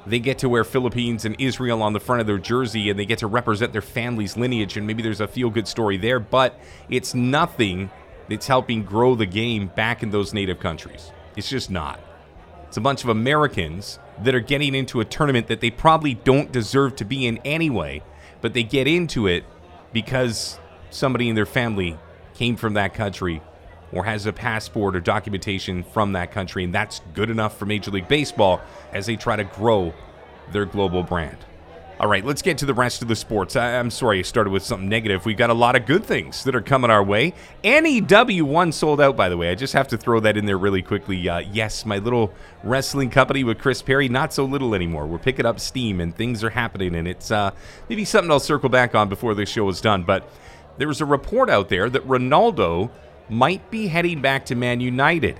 they 0.07 0.21
get 0.21 0.39
to 0.39 0.49
wear 0.49 0.65
Philippines 0.65 1.25
and 1.25 1.35
Israel 1.41 1.83
on 1.83 1.93
the 1.93 2.01
front 2.01 2.21
of 2.21 2.27
their 2.27 2.39
jersey 2.39 2.89
and 2.89 2.99
they 2.99 3.05
get 3.05 3.19
to 3.19 3.27
represent 3.27 3.73
their 3.73 3.83
family's 3.83 4.37
lineage 4.37 4.77
and 4.77 4.87
maybe 4.87 5.03
there's 5.03 5.21
a 5.21 5.27
feel 5.27 5.51
good 5.51 5.67
story 5.67 5.97
there, 5.97 6.21
but 6.21 6.59
it's 6.89 7.15
nothing 7.15 7.91
that's 8.29 8.47
helping 8.47 8.85
grow 8.85 9.15
the 9.15 9.27
game 9.27 9.69
back 9.75 10.03
in 10.03 10.11
those 10.11 10.33
native 10.33 10.61
countries. 10.61 11.11
It's 11.37 11.51
just 11.51 11.71
not. 11.71 12.01
It's 12.69 12.77
a 12.77 12.81
bunch 12.81 13.05
of 13.05 13.11
Americans 13.11 13.99
that 14.23 14.35
are 14.35 14.41
getting 14.41 14.75
into 14.75 15.01
a 15.01 15.05
tournament 15.05 15.49
that 15.49 15.61
they 15.61 15.71
probably 15.71 16.15
don't 16.15 16.51
deserve 16.53 16.97
to 16.97 17.05
be 17.05 17.27
in 17.27 17.39
anyway, 17.45 18.03
but 18.41 18.55
they 18.55 18.63
get 18.63 18.87
into 18.87 19.27
it 19.27 19.45
because 19.93 20.59
somebody 20.91 21.29
in 21.29 21.35
their 21.35 21.47
family 21.47 21.99
came 22.35 22.57
from 22.57 22.75
that 22.75 22.95
country 22.95 23.43
or 23.93 24.05
has 24.05 24.27
a 24.27 24.33
passport 24.33 24.97
or 24.97 25.01
documentation 25.01 25.83
from 25.83 26.13
that 26.13 26.33
country, 26.33 26.65
and 26.65 26.75
that's 26.75 27.01
good 27.15 27.31
enough 27.31 27.59
for 27.59 27.67
Major 27.67 27.91
League 27.91 28.09
Baseball 28.09 28.61
as 28.93 29.07
they 29.07 29.17
try 29.17 29.37
to 29.37 29.45
grow 29.45 29.95
their 30.53 30.65
global 30.65 31.03
brand. 31.03 31.39
All 31.99 32.09
right, 32.09 32.23
let's 32.23 32.43
get 32.43 32.59
to 32.59 32.67
the 32.67 32.75
rest 32.75 33.01
of 33.01 33.09
the 33.09 33.17
sports. 33.17 33.57
I, 33.57 33.71
am 33.71 33.91
sorry 33.91 34.19
I 34.19 34.23
started 34.23 34.51
with 34.51 34.63
something 34.63 34.87
negative. 34.87 35.25
We've 35.25 35.37
got 35.37 35.49
a 35.49 35.55
lot 35.55 35.77
of 35.77 35.87
good 35.87 36.05
things 36.05 36.45
that 36.45 36.55
are 36.55 36.61
coming 36.61 36.91
our 36.91 37.03
way. 37.03 37.33
NEW1 37.65 38.75
sold 38.75 39.01
out, 39.01 39.17
by 39.17 39.31
the 39.31 39.37
way. 39.39 39.51
I 39.51 39.55
just 39.55 39.73
have 39.73 39.89
to 39.89 39.97
throw 39.97 40.21
that 40.21 40.37
in 40.37 40.45
there 40.45 40.59
really 40.59 40.83
quickly. 40.83 41.27
Uh, 41.27 41.39
yes, 41.39 41.87
my 41.87 41.97
little 41.97 42.35
wrestling 42.63 43.09
company 43.09 43.45
with 43.45 43.59
Chris 43.59 43.81
Perry, 43.81 44.11
not 44.11 44.35
so 44.35 44.45
little 44.45 44.75
anymore. 44.75 45.07
We're 45.07 45.17
picking 45.17 45.47
up 45.47 45.59
steam 45.59 46.03
and 46.03 46.15
things 46.15 46.45
are 46.45 46.51
happening, 46.51 46.95
and 46.97 47.09
it's 47.09 47.31
uh, 47.31 47.53
maybe 47.89 48.05
something 48.05 48.31
I'll 48.31 48.41
circle 48.41 48.69
back 48.69 48.95
on 48.95 49.09
before 49.09 49.35
this 49.35 49.49
show 49.49 49.67
is 49.71 49.81
done. 49.81 50.03
But 50.03 50.29
there 50.77 50.89
was 50.89 51.01
a 51.01 51.07
report 51.07 51.49
out 51.49 51.71
there 51.71 51.89
that 51.89 52.07
Ronaldo 52.07 52.91
might 53.29 53.71
be 53.71 53.89
heading 53.89 54.21
back 54.21 54.47
to 54.47 54.55
Man 54.55 54.81
United. 54.81 55.39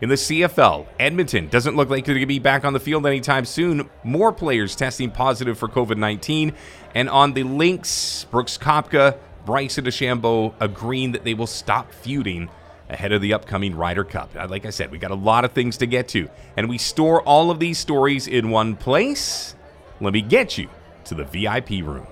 In 0.00 0.08
the 0.08 0.14
CFL, 0.14 0.86
Edmonton 1.00 1.48
doesn't 1.48 1.74
look 1.74 1.90
like 1.90 2.04
they're 2.04 2.14
going 2.14 2.22
to 2.22 2.26
be 2.26 2.38
back 2.38 2.64
on 2.64 2.72
the 2.72 2.80
field 2.80 3.04
anytime 3.04 3.44
soon. 3.44 3.90
More 4.04 4.32
players 4.32 4.76
testing 4.76 5.10
positive 5.10 5.58
for 5.58 5.66
COVID 5.66 5.96
19. 5.96 6.52
And 6.94 7.10
on 7.10 7.32
the 7.32 7.42
links, 7.42 8.24
Brooks 8.30 8.56
Koepka, 8.56 9.18
Bryson 9.44 9.84
DeChambeau 9.84 10.54
agreeing 10.60 11.12
that 11.12 11.24
they 11.24 11.34
will 11.34 11.48
stop 11.48 11.92
feuding 11.92 12.48
ahead 12.88 13.12
of 13.12 13.20
the 13.20 13.34
upcoming 13.34 13.74
Ryder 13.74 14.04
Cup. 14.04 14.34
Like 14.34 14.66
I 14.66 14.70
said, 14.70 14.90
we 14.90 14.98
got 14.98 15.10
a 15.10 15.16
lot 15.16 15.44
of 15.44 15.52
things 15.52 15.76
to 15.78 15.86
get 15.86 16.08
to, 16.08 16.28
and 16.56 16.68
we 16.68 16.78
store 16.78 17.22
all 17.22 17.50
of 17.50 17.58
these 17.58 17.78
stories 17.78 18.28
in 18.28 18.50
one 18.50 18.76
place. 18.76 19.56
Let 20.00 20.12
me 20.12 20.22
get 20.22 20.58
you 20.58 20.68
to 21.04 21.14
the 21.14 21.24
VIP 21.24 21.84
room. 21.84 22.06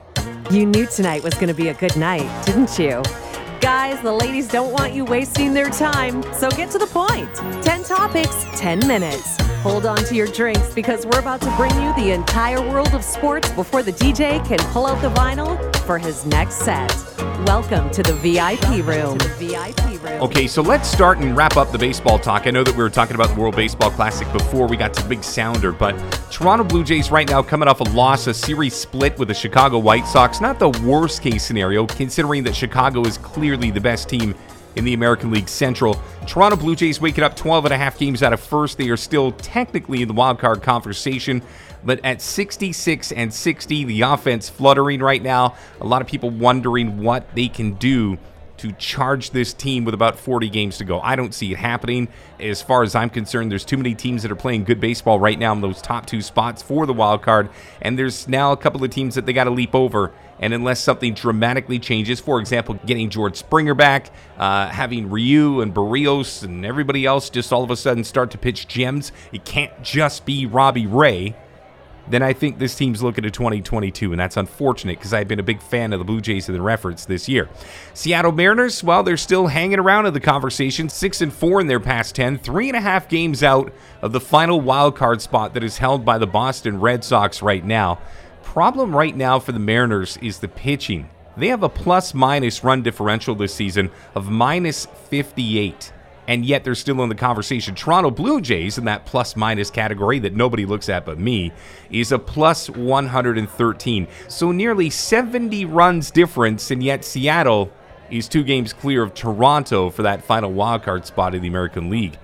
You 0.51 0.67
knew 0.67 0.87
tonight 0.87 1.23
was 1.23 1.35
going 1.35 1.49
to 1.49 1.55
be 1.55 1.69
a 1.69 1.75
good 1.75 1.97
night, 1.97 2.45
didn't 2.45 2.79
you? 2.79 3.03
Guys, 3.67 4.01
the 4.01 4.13
ladies 4.13 4.47
don't 4.47 4.73
want 4.73 4.95
you 4.95 5.05
wasting 5.05 5.53
their 5.53 5.69
time, 5.69 6.23
so 6.33 6.49
get 6.51 6.71
to 6.71 6.79
the 6.79 6.87
point. 6.87 7.35
10 7.65 7.83
topics, 7.83 8.47
10 8.55 8.87
minutes. 8.87 9.46
Hold 9.67 9.85
on 9.85 9.97
to 9.97 10.15
your 10.15 10.29
drinks 10.29 10.73
because 10.75 11.05
we're 11.05 11.19
about 11.19 11.41
to 11.41 11.51
bring 11.57 11.75
you 11.83 11.93
the 11.97 12.13
entire 12.13 12.61
world 12.61 12.95
of 12.95 13.03
sports 13.03 13.51
before 13.51 13.83
the 13.83 13.91
DJ 13.91 14.39
can 14.47 14.59
pull 14.73 14.87
out 14.87 15.03
the 15.03 15.11
vinyl 15.11 15.75
for 15.79 15.99
his 15.99 16.25
next 16.25 16.59
set. 16.59 16.95
Welcome 17.47 17.91
to 17.91 18.05
the 18.05 18.13
VIP 18.13 18.87
room. 18.87 19.19
Okay, 20.23 20.47
so 20.47 20.63
let's 20.63 20.89
start 20.89 21.19
and 21.19 21.37
wrap 21.37 21.57
up 21.57 21.73
the 21.73 21.79
baseball 21.79 22.17
talk. 22.17 22.47
I 22.47 22.51
know 22.51 22.63
that 22.63 22.77
we 22.77 22.83
were 22.83 22.89
talking 22.89 23.17
about 23.17 23.31
the 23.31 23.41
World 23.41 23.57
Baseball 23.57 23.91
Classic 23.91 24.33
before 24.33 24.69
we 24.69 24.77
got 24.77 24.95
to 24.95 25.05
Big 25.05 25.25
Sounder, 25.25 25.73
but 25.73 25.99
Toronto 26.31 26.63
Blue 26.63 26.85
Jays 26.85 27.11
right 27.11 27.29
now 27.29 27.43
coming 27.43 27.69
off 27.69 27.81
a 27.81 27.85
loss, 27.91 28.29
a 28.29 28.35
series 28.35 28.73
split 28.73 29.19
with 29.19 29.27
the 29.27 29.35
Chicago 29.35 29.79
White 29.79 30.07
Sox. 30.07 30.41
Not 30.41 30.61
the 30.61 30.71
worst 30.87 31.23
case 31.23 31.45
scenario, 31.45 31.87
considering 31.87 32.45
that 32.45 32.55
Chicago 32.55 33.03
is 33.05 33.19
clearly 33.19 33.73
the 33.73 33.81
best 33.81 34.09
team 34.09 34.33
in 34.77 34.85
the 34.85 34.95
American 34.95 35.31
League 35.31 35.49
Central. 35.49 36.01
Toronto 36.27 36.57
Blue 36.57 36.77
Jays 36.77 37.01
waking 37.01 37.25
up 37.25 37.35
12 37.35 37.65
and 37.65 37.75
a 37.75 37.79
half 37.79 37.99
games 37.99 38.23
out 38.23 38.33
of 38.33 38.41
first. 38.41 38.79
They 38.79 38.91
are 38.91 38.97
still 38.97 39.33
technically 39.33 40.03
in 40.03 40.09
the 40.09 40.15
wild 40.15 40.39
card 40.39 40.63
conversation, 40.63 41.43
but 41.85 41.99
at 42.05 42.23
66 42.23 43.13
and 43.13 43.33
60, 43.33 43.85
the 43.85 44.03
offense 44.03 44.49
fluttering 44.49 45.01
right 45.01 45.23
now. 45.23 45.55
A 45.81 45.87
lot 45.87 46.03
of 46.03 46.09
people 46.09 46.31
wondering 46.31 47.03
what 47.03 47.35
they 47.35 47.49
can 47.49 47.75
do 47.75 48.19
to 48.59 48.73
charge 48.73 49.31
this 49.31 49.53
team 49.53 49.85
with 49.85 49.95
about 49.95 50.19
40 50.19 50.49
games 50.49 50.79
to 50.79 50.85
go. 50.85 51.01
I 51.01 51.17
don't 51.17 51.35
see 51.35 51.53
it 51.53 51.59
happening. 51.59 52.09
As 52.41 52.63
far 52.63 52.83
as 52.83 52.95
I'm 52.95 53.11
concerned, 53.11 53.51
there's 53.51 53.65
too 53.65 53.77
many 53.77 53.95
teams 53.95 54.23
that 54.23 54.33
are 54.33 54.37
playing 54.37 54.65
good 54.65 54.81
baseball 54.81 55.21
right 55.21 55.39
now 55.39 55.53
in 55.53 55.61
those 55.61 55.83
top 55.83 56.07
two 56.07 56.23
spots 56.23 56.63
for 56.63 56.87
the 56.87 56.93
wild 56.93 57.23
card, 57.23 57.51
and 57.83 57.99
there's 57.99 58.29
now 58.29 58.53
a 58.53 58.57
couple 58.57 58.83
of 58.83 58.91
teams 58.91 59.15
that 59.15 59.27
they 59.27 59.33
got 59.33 59.45
to 59.45 59.51
leap 59.51 59.75
over. 59.75 60.13
And 60.39 60.53
unless 60.53 60.81
something 60.81 61.15
dramatically 61.15 61.79
changes, 61.79 62.21
for 62.21 62.41
example, 62.41 62.79
getting 62.85 63.09
George 63.09 63.37
Springer 63.37 63.75
back, 63.75 64.11
uh, 64.39 64.69
having 64.69 65.09
Ryu 65.09 65.61
and 65.61 65.75
Berríos 65.75 66.43
and 66.43 66.65
everybody 66.65 67.07
else 67.07 67.31
just 67.31 67.53
all 67.53 67.65
of 67.65 67.71
a 67.71 67.77
sudden 67.77 68.05
start 68.05 68.31
to 68.33 68.39
pitch 68.39 68.69
gems, 68.69 69.13
it 69.33 69.45
can't 69.45 69.73
just 69.83 70.27
be 70.27 70.45
Robbie 70.47 70.87
Ray 70.87 71.35
then 72.09 72.23
I 72.23 72.33
think 72.33 72.59
this 72.59 72.75
team's 72.75 73.03
looking 73.03 73.25
to 73.25 73.31
2022, 73.31 74.13
and 74.13 74.21
that's 74.21 74.37
unfortunate 74.37 74.99
because 74.99 75.13
I've 75.13 75.29
been 75.29 75.41
a 75.41 75.45
big 75.45 75.61
fan 75.61 75.93
of 75.93 75.99
the 75.99 76.05
Blue 76.05 76.21
Jays 76.21 76.49
and 76.49 76.57
the 76.57 76.63
reference 76.63 77.05
this 77.05 77.29
year. 77.29 77.49
Seattle 77.95 78.33
Mariners, 78.33 78.85
well, 78.85 79.03
they're 79.03 79.17
still 79.17 79.49
hanging 79.49 79.79
around 79.79 80.07
in 80.07 80.15
the 80.15 80.21
conversation, 80.21 80.89
six 80.89 81.21
and 81.21 81.33
four 81.33 81.61
in 81.61 81.67
their 81.67 81.81
past 81.81 82.15
10, 82.15 82.39
three 82.39 82.69
and 82.69 82.77
a 82.77 82.81
half 82.81 83.09
games 83.09 83.43
out 83.43 83.73
of 84.03 84.13
the 84.13 84.21
final 84.21 84.61
wild 84.61 84.97
card 84.97 85.21
spot 85.21 85.55
that 85.55 85.65
is 85.65 85.79
held 85.79 86.05
by 86.05 86.19
the 86.19 86.27
Boston 86.27 86.81
Red 86.81 87.03
Sox 87.03 87.43
right 87.43 87.65
now. 87.65 87.99
Problem 88.57 88.97
right 88.97 89.15
now 89.15 89.39
for 89.39 89.53
the 89.53 89.59
Mariners 89.59 90.17
is 90.23 90.39
the 90.39 90.49
pitching. 90.49 91.11
They 91.37 91.49
have 91.49 91.63
a 91.63 91.69
plus 91.69 92.15
minus 92.15 92.65
run 92.65 92.83
differential 92.83 93.35
this 93.35 93.55
season 93.55 93.91
of 94.15 94.31
minus 94.31 94.87
58 94.87 95.93
and 96.27 96.43
yet 96.43 96.65
they're 96.65 96.75
still 96.75 97.03
in 97.03 97.11
the 97.11 97.15
conversation. 97.15 97.75
Toronto 97.75 98.11
Blue 98.11 98.41
Jays 98.41 98.79
in 98.79 98.87
that 98.87 99.05
plus 99.05 99.37
minus 99.37 99.71
category 99.71 100.19
that 100.21 100.35
nobody 100.35 100.65
looks 100.65 100.89
at 100.89 101.05
but 101.05 101.19
me 101.19 101.53
is 101.91 102.13
a 102.13 102.19
plus 102.19 102.71
113. 102.71 104.09
So 104.29 104.53
nearly 104.53 104.89
70 104.89 105.67
runs 105.67 106.11
difference, 106.11 106.71
and 106.71 106.83
yet 106.83 107.05
Seattle 107.05 107.71
is 108.11 108.27
two 108.27 108.43
games 108.43 108.73
clear 108.73 109.03
of 109.03 109.13
Toronto 109.13 109.91
for 109.91 110.03
that 110.05 110.25
final 110.25 110.51
wildcard 110.51 111.05
spot 111.05 111.35
in 111.35 111.43
the 111.43 111.49
American 111.49 111.91
League. 111.91 112.17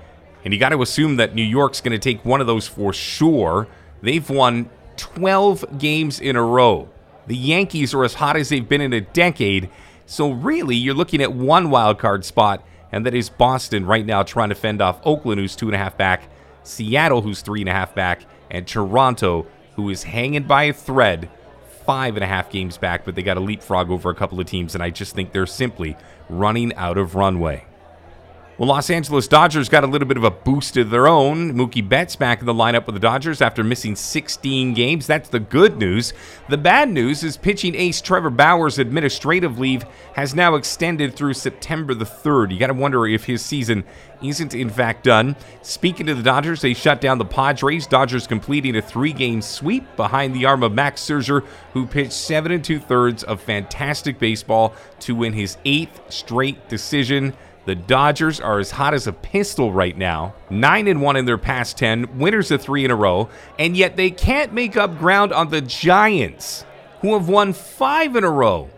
And 0.46 0.54
you 0.54 0.58
got 0.58 0.70
to 0.70 0.80
assume 0.80 1.16
that 1.16 1.34
New 1.34 1.42
York's 1.42 1.82
going 1.82 1.92
to 1.92 1.98
take 1.98 2.24
one 2.24 2.40
of 2.40 2.46
those 2.46 2.66
for 2.66 2.94
sure. 2.94 3.68
They've 4.00 4.30
won 4.30 4.70
12 5.02 5.78
games 5.78 6.20
in 6.20 6.36
a 6.36 6.42
row. 6.42 6.88
The 7.26 7.36
Yankees 7.36 7.92
are 7.92 8.04
as 8.04 8.14
hot 8.14 8.36
as 8.36 8.48
they've 8.48 8.68
been 8.68 8.80
in 8.80 8.92
a 8.92 9.00
decade. 9.00 9.68
So 10.06 10.30
really, 10.30 10.76
you're 10.76 10.94
looking 10.94 11.20
at 11.20 11.32
one 11.32 11.70
wild 11.70 11.98
card 11.98 12.24
spot 12.24 12.64
and 12.92 13.04
that 13.06 13.14
is 13.14 13.28
Boston 13.30 13.84
right 13.84 14.06
now 14.06 14.22
trying 14.22 14.50
to 14.50 14.54
fend 14.54 14.80
off 14.80 15.00
Oakland, 15.04 15.40
who's 15.40 15.56
two 15.56 15.66
and 15.66 15.74
a 15.74 15.78
half 15.78 15.96
back, 15.96 16.28
Seattle, 16.62 17.22
who's 17.22 17.40
three 17.40 17.60
and 17.60 17.68
a 17.68 17.72
half 17.72 17.94
back, 17.94 18.24
and 18.50 18.66
Toronto, 18.66 19.46
who 19.74 19.88
is 19.88 20.02
hanging 20.04 20.44
by 20.44 20.64
a 20.64 20.72
thread, 20.72 21.28
five 21.84 22.16
and 22.16 22.22
a 22.22 22.26
half 22.26 22.50
games 22.50 22.76
back, 22.76 23.04
but 23.04 23.14
they 23.14 23.22
got 23.22 23.38
a 23.38 23.40
leapfrog 23.40 23.90
over 23.90 24.10
a 24.10 24.14
couple 24.14 24.38
of 24.38 24.46
teams, 24.46 24.74
and 24.74 24.84
I 24.84 24.90
just 24.90 25.14
think 25.14 25.32
they're 25.32 25.46
simply 25.46 25.96
running 26.28 26.74
out 26.74 26.98
of 26.98 27.14
runway. 27.14 27.64
Well, 28.58 28.68
Los 28.68 28.90
Angeles 28.90 29.26
Dodgers 29.28 29.70
got 29.70 29.82
a 29.82 29.86
little 29.86 30.06
bit 30.06 30.18
of 30.18 30.24
a 30.24 30.30
boost 30.30 30.76
of 30.76 30.90
their 30.90 31.08
own. 31.08 31.54
Mookie 31.54 31.88
Betts 31.88 32.16
back 32.16 32.40
in 32.40 32.46
the 32.46 32.52
lineup 32.52 32.84
with 32.84 32.94
the 32.94 33.00
Dodgers 33.00 33.40
after 33.40 33.64
missing 33.64 33.96
16 33.96 34.74
games. 34.74 35.06
That's 35.06 35.30
the 35.30 35.40
good 35.40 35.78
news. 35.78 36.12
The 36.50 36.58
bad 36.58 36.90
news 36.90 37.24
is 37.24 37.38
pitching 37.38 37.74
ace 37.74 38.02
Trevor 38.02 38.28
Bauer's 38.28 38.78
administrative 38.78 39.58
leave 39.58 39.86
has 40.12 40.34
now 40.34 40.54
extended 40.54 41.16
through 41.16 41.32
September 41.32 41.94
the 41.94 42.04
3rd. 42.04 42.52
You 42.52 42.58
got 42.58 42.66
to 42.66 42.74
wonder 42.74 43.06
if 43.06 43.24
his 43.24 43.42
season 43.42 43.84
isn't 44.22 44.54
in 44.54 44.68
fact 44.68 45.04
done. 45.04 45.34
Speaking 45.62 46.04
to 46.06 46.14
the 46.14 46.22
Dodgers, 46.22 46.60
they 46.60 46.74
shut 46.74 47.00
down 47.00 47.16
the 47.16 47.24
Padres. 47.24 47.86
Dodgers 47.86 48.26
completing 48.26 48.76
a 48.76 48.82
three-game 48.82 49.40
sweep 49.40 49.96
behind 49.96 50.34
the 50.34 50.44
arm 50.44 50.62
of 50.62 50.72
Max 50.74 51.00
Scherzer, 51.00 51.42
who 51.72 51.86
pitched 51.86 52.12
seven 52.12 52.52
and 52.52 52.62
two 52.62 52.78
thirds 52.78 53.24
of 53.24 53.40
fantastic 53.40 54.18
baseball 54.18 54.74
to 55.00 55.14
win 55.14 55.32
his 55.32 55.56
eighth 55.64 56.02
straight 56.12 56.68
decision. 56.68 57.32
The 57.64 57.74
Dodgers 57.76 58.40
are 58.40 58.58
as 58.58 58.72
hot 58.72 58.92
as 58.92 59.06
a 59.06 59.12
pistol 59.12 59.72
right 59.72 59.96
now. 59.96 60.34
9 60.50 60.88
and 60.88 61.00
1 61.00 61.16
in 61.16 61.24
their 61.26 61.38
past 61.38 61.78
10, 61.78 62.18
winners 62.18 62.50
of 62.50 62.60
3 62.60 62.84
in 62.84 62.90
a 62.90 62.96
row, 62.96 63.28
and 63.58 63.76
yet 63.76 63.96
they 63.96 64.10
can't 64.10 64.52
make 64.52 64.76
up 64.76 64.98
ground 64.98 65.32
on 65.32 65.50
the 65.50 65.60
Giants, 65.60 66.64
who 67.02 67.14
have 67.14 67.28
won 67.28 67.52
5 67.52 68.16
in 68.16 68.24
a 68.24 68.30
row. 68.30 68.68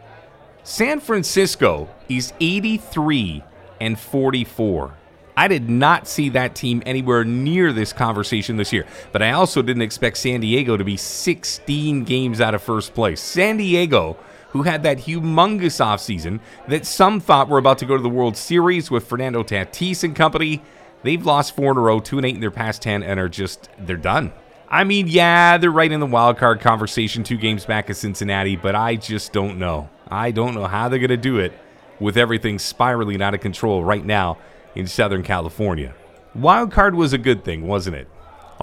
San 0.65 1.01
Francisco 1.01 1.89
is 2.09 2.33
83 2.41 3.43
and 3.81 3.99
44. 3.99 4.95
I 5.37 5.49
did 5.49 5.69
not 5.69 6.07
see 6.07 6.29
that 6.31 6.55
team 6.55 6.83
anywhere 6.87 7.25
near 7.25 7.73
this 7.73 7.93
conversation 7.93 8.57
this 8.57 8.73
year, 8.73 8.87
but 9.13 9.23
I 9.23 9.33
also 9.33 9.63
didn't 9.63 9.83
expect 9.83 10.19
San 10.19 10.41
Diego 10.41 10.77
to 10.77 10.85
be 10.85 10.97
16 10.97 12.05
games 12.05 12.41
out 12.41 12.55
of 12.55 12.63
first 12.63 12.95
place. 12.95 13.21
San 13.21 13.57
Diego 13.57 14.17
who 14.55 14.63
had 14.63 14.85
that 14.85 14.99
humongous 14.99 15.85
offseason 15.85 16.39
that 16.69 16.87
some 16.87 17.19
thought 17.19 17.49
were 17.49 17.59
about 17.59 17.77
to 17.77 17.85
go 17.85 17.97
to 17.97 18.03
the 18.03 18.09
World 18.09 18.37
Series 18.37 18.89
with 18.89 19.05
Fernando 19.05 19.43
Tatis 19.43 20.05
and 20.05 20.15
company. 20.15 20.63
They've 21.03 21.27
lost 21.27 21.57
four 21.57 21.73
in 21.73 21.77
a 21.77 21.81
row, 21.81 21.99
two 21.99 22.19
and 22.19 22.25
eight 22.25 22.37
in 22.37 22.41
their 22.41 22.53
past 22.53 22.81
10, 22.81 23.03
and 23.03 23.19
are 23.19 23.29
just, 23.29 23.69
they're 23.81 23.97
done. 23.97 24.33
I 24.69 24.85
mean, 24.85 25.09
yeah, 25.09 25.59
they're 25.59 25.73
right 25.73 25.91
in 25.91 25.99
the 25.99 26.07
wild 26.07 26.39
card 26.39 26.61
conversation, 26.61 27.25
two 27.25 27.37
games 27.37 27.65
back 27.65 27.91
of 27.91 27.97
Cincinnati, 27.97 28.55
but 28.55 28.77
I 28.77 28.95
just 28.95 29.33
don't 29.33 29.59
know. 29.59 29.91
I 30.09 30.31
don't 30.31 30.55
know 30.55 30.67
how 30.67 30.89
they're 30.89 31.01
going 31.01 31.09
to 31.09 31.17
do 31.17 31.39
it 31.39 31.53
with 31.99 32.17
everything 32.17 32.61
spiraling 32.61 33.23
out 33.23 33.35
of 33.35 33.41
control 33.41 33.83
right 33.83 34.07
now 34.07 34.39
in 34.77 34.87
Southern 34.87 35.25
California. 35.25 35.97
Wild 36.33 36.71
card 36.71 36.95
was 36.95 37.13
a 37.13 37.19
good 37.19 37.45
thing, 37.45 37.67
wasn't 37.67 37.97
it? 37.97 38.09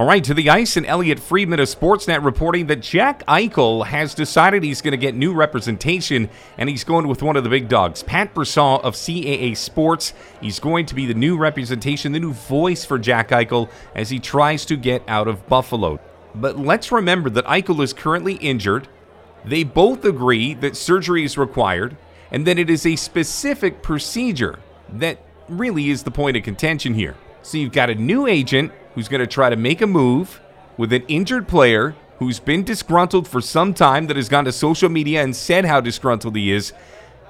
All 0.02 0.08
right, 0.08 0.24
to 0.24 0.34
the 0.34 0.50
ice, 0.50 0.78
and 0.78 0.86
Elliotte 0.88 1.20
Friedman 1.20 1.60
of 1.60 1.68
Sportsnet 1.68 2.26
reporting 2.26 2.66
that 2.66 2.82
Jack 2.82 3.24
Eichel 3.28 3.86
has 3.86 4.16
decided 4.16 4.64
he's 4.64 4.82
going 4.82 4.94
to 4.94 4.98
get 4.98 5.14
new 5.14 5.32
representation, 5.32 6.28
and 6.58 6.68
he's 6.68 6.84
going 6.84 7.08
with 7.08 7.22
one 7.22 7.36
of 7.36 7.44
the 7.44 7.52
big 7.52 7.70
dogs, 7.70 8.02
Pat 8.02 8.34
Brisson 8.34 8.82
of 8.82 8.96
CAA 8.96 9.56
Sports. 9.56 10.16
He's 10.42 10.60
going 10.60 10.88
to 10.88 10.96
be 10.96 11.06
the 11.06 11.14
new 11.14 11.38
representation, 11.38 12.14
the 12.14 12.20
new 12.20 12.34
voice 12.34 12.84
for 12.84 12.98
Jack 12.98 13.30
Eichel 13.30 13.70
as 13.94 14.10
he 14.10 14.18
tries 14.18 14.66
to 14.66 14.76
get 14.76 15.04
out 15.08 15.28
of 15.28 15.48
Buffalo. 15.48 16.00
But 16.34 16.58
let's 16.58 16.92
remember 16.92 17.30
that 17.30 17.46
Eichel 17.46 17.84
is 17.84 17.94
currently 17.94 18.38
injured. 18.38 18.88
They 19.46 19.64
both 19.64 20.04
agree 20.04 20.56
that 20.56 20.76
surgery 20.76 21.24
is 21.26 21.38
required, 21.38 21.96
and 22.32 22.48
that 22.48 22.58
it 22.58 22.72
is 22.72 22.88
a 22.88 22.96
specific 22.96 23.84
procedure 23.84 24.58
that 24.94 25.20
really 25.48 25.92
is 25.92 26.02
the 26.02 26.10
point 26.10 26.38
of 26.38 26.42
contention 26.42 26.96
here. 26.96 27.16
So 27.44 27.60
you've 27.60 27.72
got 27.72 27.92
a 27.92 27.96
new 27.96 28.26
agent 28.26 28.72
who's 28.96 29.08
going 29.08 29.22
to 29.22 29.28
try 29.28 29.50
to 29.50 29.56
make 29.56 29.82
a 29.82 29.88
move 29.88 30.42
with 30.78 30.92
an 30.94 31.04
injured 31.08 31.48
player 31.48 31.96
who's 32.20 32.40
been 32.40 32.64
disgruntled 32.64 33.28
for 33.28 33.42
some 33.42 33.74
time 33.74 34.08
that 34.08 34.16
has 34.16 34.30
gone 34.30 34.46
to 34.46 34.52
social 34.52 34.90
media 34.90 35.24
and 35.24 35.36
said 35.36 35.66
how 35.66 35.82
disgruntled 35.82 36.36
he 36.36 36.52
is. 36.52 36.72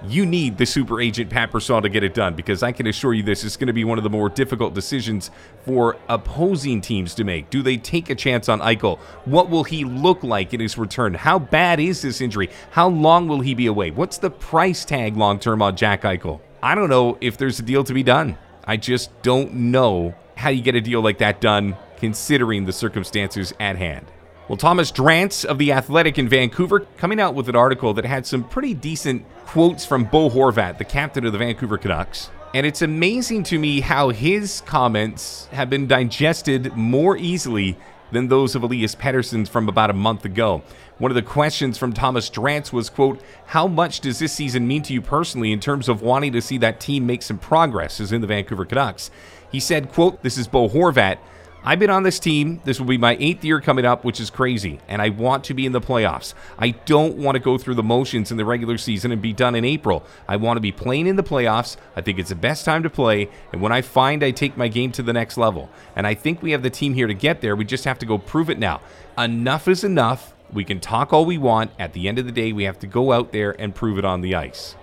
You 0.07 0.25
need 0.25 0.57
the 0.57 0.65
super 0.65 0.99
agent 0.99 1.29
Pat 1.29 1.51
to 1.51 1.89
get 1.89 2.03
it 2.03 2.13
done 2.15 2.33
because 2.33 2.63
I 2.63 2.71
can 2.71 2.87
assure 2.87 3.13
you 3.13 3.21
this 3.21 3.43
is 3.43 3.55
going 3.55 3.67
to 3.67 3.73
be 3.73 3.83
one 3.83 3.99
of 3.99 4.03
the 4.03 4.09
more 4.09 4.29
difficult 4.29 4.73
decisions 4.73 5.29
for 5.63 5.95
opposing 6.09 6.81
teams 6.81 7.13
to 7.15 7.23
make. 7.23 7.51
Do 7.51 7.61
they 7.61 7.77
take 7.77 8.09
a 8.09 8.15
chance 8.15 8.49
on 8.49 8.59
Eichel? 8.61 8.97
What 9.25 9.49
will 9.49 9.63
he 9.63 9.85
look 9.85 10.23
like 10.23 10.55
in 10.55 10.59
his 10.59 10.77
return? 10.77 11.13
How 11.13 11.37
bad 11.37 11.79
is 11.79 12.01
this 12.01 12.19
injury? 12.19 12.49
How 12.71 12.89
long 12.89 13.27
will 13.27 13.41
he 13.41 13.53
be 13.53 13.67
away? 13.67 13.91
What's 13.91 14.17
the 14.17 14.31
price 14.31 14.83
tag 14.83 15.15
long 15.17 15.39
term 15.39 15.61
on 15.61 15.77
Jack 15.77 16.01
Eichel? 16.01 16.41
I 16.63 16.73
don't 16.73 16.89
know 16.89 17.17
if 17.21 17.37
there's 17.37 17.59
a 17.59 17.63
deal 17.63 17.83
to 17.83 17.93
be 17.93 18.03
done. 18.03 18.37
I 18.65 18.77
just 18.77 19.09
don't 19.21 19.53
know 19.53 20.15
how 20.41 20.49
you 20.49 20.61
get 20.61 20.75
a 20.75 20.81
deal 20.81 21.01
like 21.01 21.19
that 21.19 21.39
done 21.39 21.77
considering 21.97 22.65
the 22.65 22.73
circumstances 22.73 23.53
at 23.59 23.77
hand. 23.77 24.07
Well, 24.47 24.57
Thomas 24.57 24.91
Drance 24.91 25.45
of 25.45 25.59
The 25.59 25.71
Athletic 25.71 26.17
in 26.17 26.27
Vancouver 26.27 26.81
coming 26.97 27.19
out 27.19 27.35
with 27.35 27.47
an 27.47 27.55
article 27.55 27.93
that 27.93 28.05
had 28.05 28.25
some 28.25 28.43
pretty 28.43 28.73
decent 28.73 29.23
quotes 29.45 29.85
from 29.85 30.05
Bo 30.05 30.29
Horvat, 30.29 30.77
the 30.77 30.83
captain 30.83 31.25
of 31.25 31.31
the 31.31 31.37
Vancouver 31.37 31.77
Canucks. 31.77 32.31
And 32.53 32.65
it's 32.65 32.81
amazing 32.81 33.43
to 33.43 33.59
me 33.59 33.79
how 33.79 34.09
his 34.09 34.61
comments 34.61 35.45
have 35.51 35.69
been 35.69 35.87
digested 35.87 36.75
more 36.75 37.15
easily 37.15 37.77
than 38.11 38.27
those 38.27 38.55
of 38.55 38.63
Elias 38.63 38.95
Pettersson 38.95 39.47
from 39.47 39.69
about 39.69 39.89
a 39.89 39.93
month 39.93 40.25
ago. 40.25 40.63
One 40.97 41.11
of 41.11 41.15
the 41.15 41.21
questions 41.21 41.77
from 41.77 41.93
Thomas 41.93 42.29
Drance 42.29 42.73
was, 42.73 42.89
quote, 42.89 43.21
how 43.45 43.67
much 43.67 44.01
does 44.01 44.19
this 44.19 44.33
season 44.33 44.67
mean 44.67 44.81
to 44.83 44.93
you 44.93 45.01
personally 45.01 45.51
in 45.51 45.59
terms 45.59 45.87
of 45.87 46.01
wanting 46.01 46.33
to 46.33 46.41
see 46.41 46.57
that 46.57 46.79
team 46.79 47.05
make 47.05 47.21
some 47.21 47.37
progress 47.37 47.99
as 47.99 48.11
in 48.11 48.21
the 48.21 48.27
Vancouver 48.27 48.65
Canucks? 48.65 49.11
He 49.51 49.59
said, 49.59 49.91
quote, 49.91 50.23
this 50.23 50.37
is 50.37 50.47
Bo 50.47 50.69
Horvat. 50.69 51.17
I've 51.63 51.77
been 51.77 51.91
on 51.91 52.01
this 52.01 52.17
team. 52.17 52.59
This 52.63 52.79
will 52.79 52.87
be 52.87 52.97
my 52.97 53.15
eighth 53.19 53.45
year 53.45 53.61
coming 53.61 53.85
up, 53.85 54.03
which 54.03 54.19
is 54.19 54.31
crazy. 54.31 54.79
And 54.87 54.99
I 54.99 55.09
want 55.09 55.43
to 55.43 55.53
be 55.53 55.67
in 55.67 55.73
the 55.73 55.81
playoffs. 55.81 56.33
I 56.57 56.71
don't 56.71 57.17
want 57.17 57.35
to 57.35 57.39
go 57.39 57.59
through 57.59 57.75
the 57.75 57.83
motions 57.83 58.31
in 58.31 58.37
the 58.37 58.45
regular 58.45 58.79
season 58.79 59.11
and 59.11 59.21
be 59.21 59.31
done 59.31 59.53
in 59.53 59.63
April. 59.63 60.03
I 60.27 60.37
want 60.37 60.57
to 60.57 60.61
be 60.61 60.71
playing 60.71 61.05
in 61.05 61.17
the 61.17 61.23
playoffs. 61.23 61.77
I 61.95 62.01
think 62.01 62.17
it's 62.17 62.29
the 62.29 62.35
best 62.35 62.65
time 62.65 62.81
to 62.81 62.89
play. 62.89 63.29
And 63.51 63.61
when 63.61 63.71
I 63.71 63.83
find 63.83 64.23
I 64.23 64.31
take 64.31 64.57
my 64.57 64.69
game 64.69 64.91
to 64.93 65.03
the 65.03 65.13
next 65.13 65.37
level. 65.37 65.69
And 65.95 66.07
I 66.07 66.15
think 66.15 66.41
we 66.41 66.51
have 66.51 66.63
the 66.63 66.71
team 66.71 66.95
here 66.95 67.07
to 67.07 67.13
get 67.13 67.41
there. 67.41 67.55
We 67.55 67.65
just 67.65 67.85
have 67.85 67.99
to 67.99 68.07
go 68.07 68.17
prove 68.17 68.49
it 68.49 68.57
now. 68.57 68.81
Enough 69.15 69.67
is 69.67 69.83
enough. 69.83 70.33
We 70.51 70.63
can 70.63 70.79
talk 70.79 71.13
all 71.13 71.25
we 71.25 71.37
want. 71.37 71.71
At 71.77 71.93
the 71.93 72.07
end 72.07 72.17
of 72.17 72.25
the 72.25 72.31
day, 72.31 72.53
we 72.53 72.63
have 72.63 72.79
to 72.79 72.87
go 72.87 73.11
out 73.11 73.31
there 73.33 73.51
and 73.61 73.75
prove 73.75 73.99
it 73.99 74.05
on 74.05 74.21
the 74.21 74.33
ice 74.33 74.75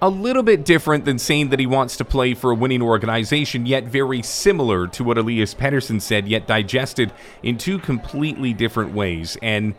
a 0.00 0.08
little 0.08 0.42
bit 0.42 0.64
different 0.64 1.04
than 1.04 1.18
saying 1.18 1.48
that 1.48 1.58
he 1.58 1.66
wants 1.66 1.96
to 1.96 2.04
play 2.04 2.34
for 2.34 2.50
a 2.50 2.54
winning 2.54 2.82
organization, 2.82 3.66
yet 3.66 3.84
very 3.84 4.22
similar 4.22 4.86
to 4.86 5.02
what 5.02 5.18
Elias 5.18 5.54
Pettersson 5.54 6.00
said, 6.00 6.28
yet 6.28 6.46
digested 6.46 7.12
in 7.42 7.58
two 7.58 7.78
completely 7.78 8.52
different 8.52 8.92
ways. 8.92 9.36
And 9.42 9.74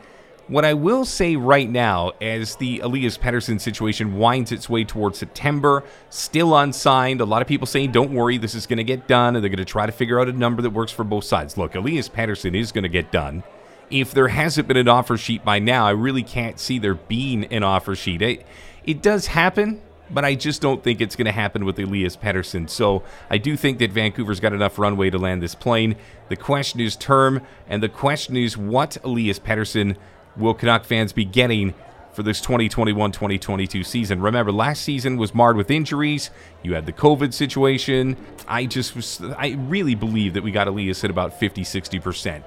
what 0.47 0.65
I 0.65 0.73
will 0.73 1.05
say 1.05 1.35
right 1.35 1.69
now, 1.69 2.11
as 2.19 2.55
the 2.55 2.79
Elias 2.79 3.17
Pettersson 3.17 3.61
situation 3.61 4.17
winds 4.17 4.51
its 4.51 4.67
way 4.67 4.83
towards 4.83 5.19
September, 5.19 5.83
still 6.09 6.57
unsigned, 6.57 7.21
a 7.21 7.25
lot 7.25 7.41
of 7.41 7.47
people 7.47 7.67
saying, 7.67 7.91
don't 7.91 8.13
worry, 8.13 8.37
this 8.37 8.55
is 8.55 8.65
going 8.65 8.77
to 8.77 8.83
get 8.83 9.07
done, 9.07 9.35
and 9.35 9.43
they're 9.43 9.49
going 9.49 9.57
to 9.57 9.65
try 9.65 9.85
to 9.85 9.91
figure 9.91 10.19
out 10.19 10.27
a 10.27 10.33
number 10.33 10.61
that 10.63 10.71
works 10.71 10.91
for 10.91 11.03
both 11.03 11.23
sides. 11.23 11.55
Look, 11.55 11.75
Elias 11.75 12.09
Pettersson 12.09 12.59
is 12.59 12.71
going 12.71 12.83
to 12.83 12.89
get 12.89 13.11
done. 13.11 13.43
If 13.89 14.11
there 14.11 14.27
hasn't 14.27 14.67
been 14.67 14.77
an 14.77 14.87
offer 14.87 15.17
sheet 15.17 15.45
by 15.45 15.59
now, 15.59 15.85
I 15.85 15.91
really 15.91 16.23
can't 16.23 16.59
see 16.59 16.77
there 16.77 16.95
being 16.95 17.45
an 17.45 17.63
offer 17.63 17.95
sheet. 17.95 18.21
It, 18.21 18.45
it 18.83 19.01
does 19.01 19.27
happen 19.27 19.81
but 20.11 20.25
I 20.25 20.35
just 20.35 20.61
don't 20.61 20.83
think 20.83 21.01
it's 21.01 21.15
going 21.15 21.25
to 21.25 21.31
happen 21.31 21.65
with 21.65 21.79
Elias 21.79 22.17
Pettersson. 22.17 22.69
So 22.69 23.03
I 23.29 23.37
do 23.37 23.55
think 23.55 23.79
that 23.79 23.91
Vancouver's 23.91 24.39
got 24.39 24.53
enough 24.53 24.79
runway 24.79 25.09
to 25.09 25.17
land 25.17 25.41
this 25.41 25.55
plane. 25.55 25.95
The 26.29 26.35
question 26.35 26.79
is 26.79 26.95
term, 26.95 27.41
and 27.67 27.83
the 27.83 27.89
question 27.89 28.35
is 28.35 28.57
what 28.57 28.97
Elias 29.03 29.39
Pettersson 29.39 29.95
will 30.35 30.53
Canuck 30.53 30.85
fans 30.85 31.13
be 31.13 31.25
getting 31.25 31.73
for 32.13 32.23
this 32.23 32.41
2021 32.41 33.11
2022 33.11 33.83
season. 33.83 34.21
Remember, 34.21 34.51
last 34.51 34.81
season 34.81 35.17
was 35.17 35.33
marred 35.33 35.55
with 35.55 35.71
injuries. 35.71 36.29
You 36.63 36.73
had 36.73 36.85
the 36.85 36.93
COVID 36.93 37.33
situation. 37.33 38.17
I 38.47 38.65
just 38.65 38.95
was, 38.95 39.21
I 39.37 39.55
really 39.57 39.95
believe 39.95 40.33
that 40.33 40.43
we 40.43 40.51
got 40.51 40.67
Elias 40.67 41.03
at 41.03 41.11
about 41.11 41.39
50, 41.39 41.61
60%. 41.61 42.43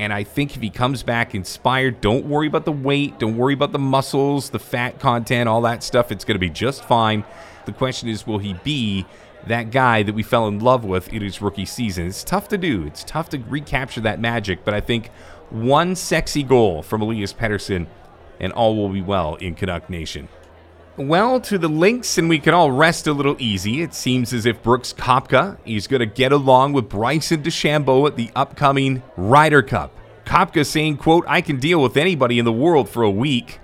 And 0.00 0.14
I 0.14 0.24
think 0.24 0.56
if 0.56 0.62
he 0.62 0.70
comes 0.70 1.02
back 1.02 1.34
inspired, 1.34 2.00
don't 2.00 2.24
worry 2.24 2.46
about 2.46 2.64
the 2.64 2.72
weight, 2.72 3.18
don't 3.18 3.36
worry 3.36 3.52
about 3.52 3.72
the 3.72 3.78
muscles, 3.78 4.48
the 4.48 4.58
fat 4.58 4.98
content, 4.98 5.46
all 5.46 5.60
that 5.60 5.82
stuff. 5.82 6.10
It's 6.10 6.24
going 6.24 6.36
to 6.36 6.40
be 6.40 6.48
just 6.48 6.82
fine. 6.84 7.22
The 7.66 7.72
question 7.72 8.08
is, 8.08 8.26
will 8.26 8.38
he 8.38 8.54
be 8.64 9.04
that 9.46 9.70
guy 9.70 10.02
that 10.02 10.14
we 10.14 10.22
fell 10.22 10.48
in 10.48 10.58
love 10.58 10.86
with 10.86 11.12
in 11.12 11.20
his 11.20 11.42
rookie 11.42 11.66
season? 11.66 12.06
It's 12.06 12.24
tough 12.24 12.48
to 12.48 12.56
do. 12.56 12.86
It's 12.86 13.04
tough 13.04 13.28
to 13.28 13.38
recapture 13.40 14.00
that 14.00 14.18
magic, 14.20 14.64
but 14.64 14.72
I 14.72 14.80
think 14.80 15.08
one 15.50 15.94
sexy 15.94 16.44
goal 16.44 16.80
from 16.80 17.02
Elias 17.02 17.34
Pettersson 17.34 17.86
and 18.40 18.54
all 18.54 18.76
will 18.76 18.88
be 18.88 19.02
well 19.02 19.34
in 19.34 19.54
Canuck 19.54 19.90
Nation. 19.90 20.30
Well, 21.00 21.40
to 21.40 21.56
the 21.56 21.66
links, 21.66 22.18
and 22.18 22.28
we 22.28 22.38
can 22.38 22.52
all 22.52 22.70
rest 22.70 23.06
a 23.06 23.14
little 23.14 23.34
easy. 23.38 23.80
It 23.80 23.94
seems 23.94 24.34
as 24.34 24.44
if 24.44 24.62
Brooks 24.62 24.92
Koepka 24.92 25.56
is 25.64 25.86
going 25.86 26.00
to 26.00 26.06
get 26.06 26.30
along 26.30 26.74
with 26.74 26.90
Bryson 26.90 27.42
DeChambeau 27.42 28.06
at 28.06 28.16
the 28.16 28.30
upcoming 28.36 29.02
Ryder 29.16 29.62
Cup. 29.62 29.98
Koepka 30.26 30.66
saying, 30.66 30.98
quote, 30.98 31.24
I 31.26 31.40
can 31.40 31.58
deal 31.58 31.80
with 31.80 31.96
anybody 31.96 32.38
in 32.38 32.44
the 32.44 32.52
world 32.52 32.90
for 32.90 33.02
a 33.02 33.10
week. 33.10 33.60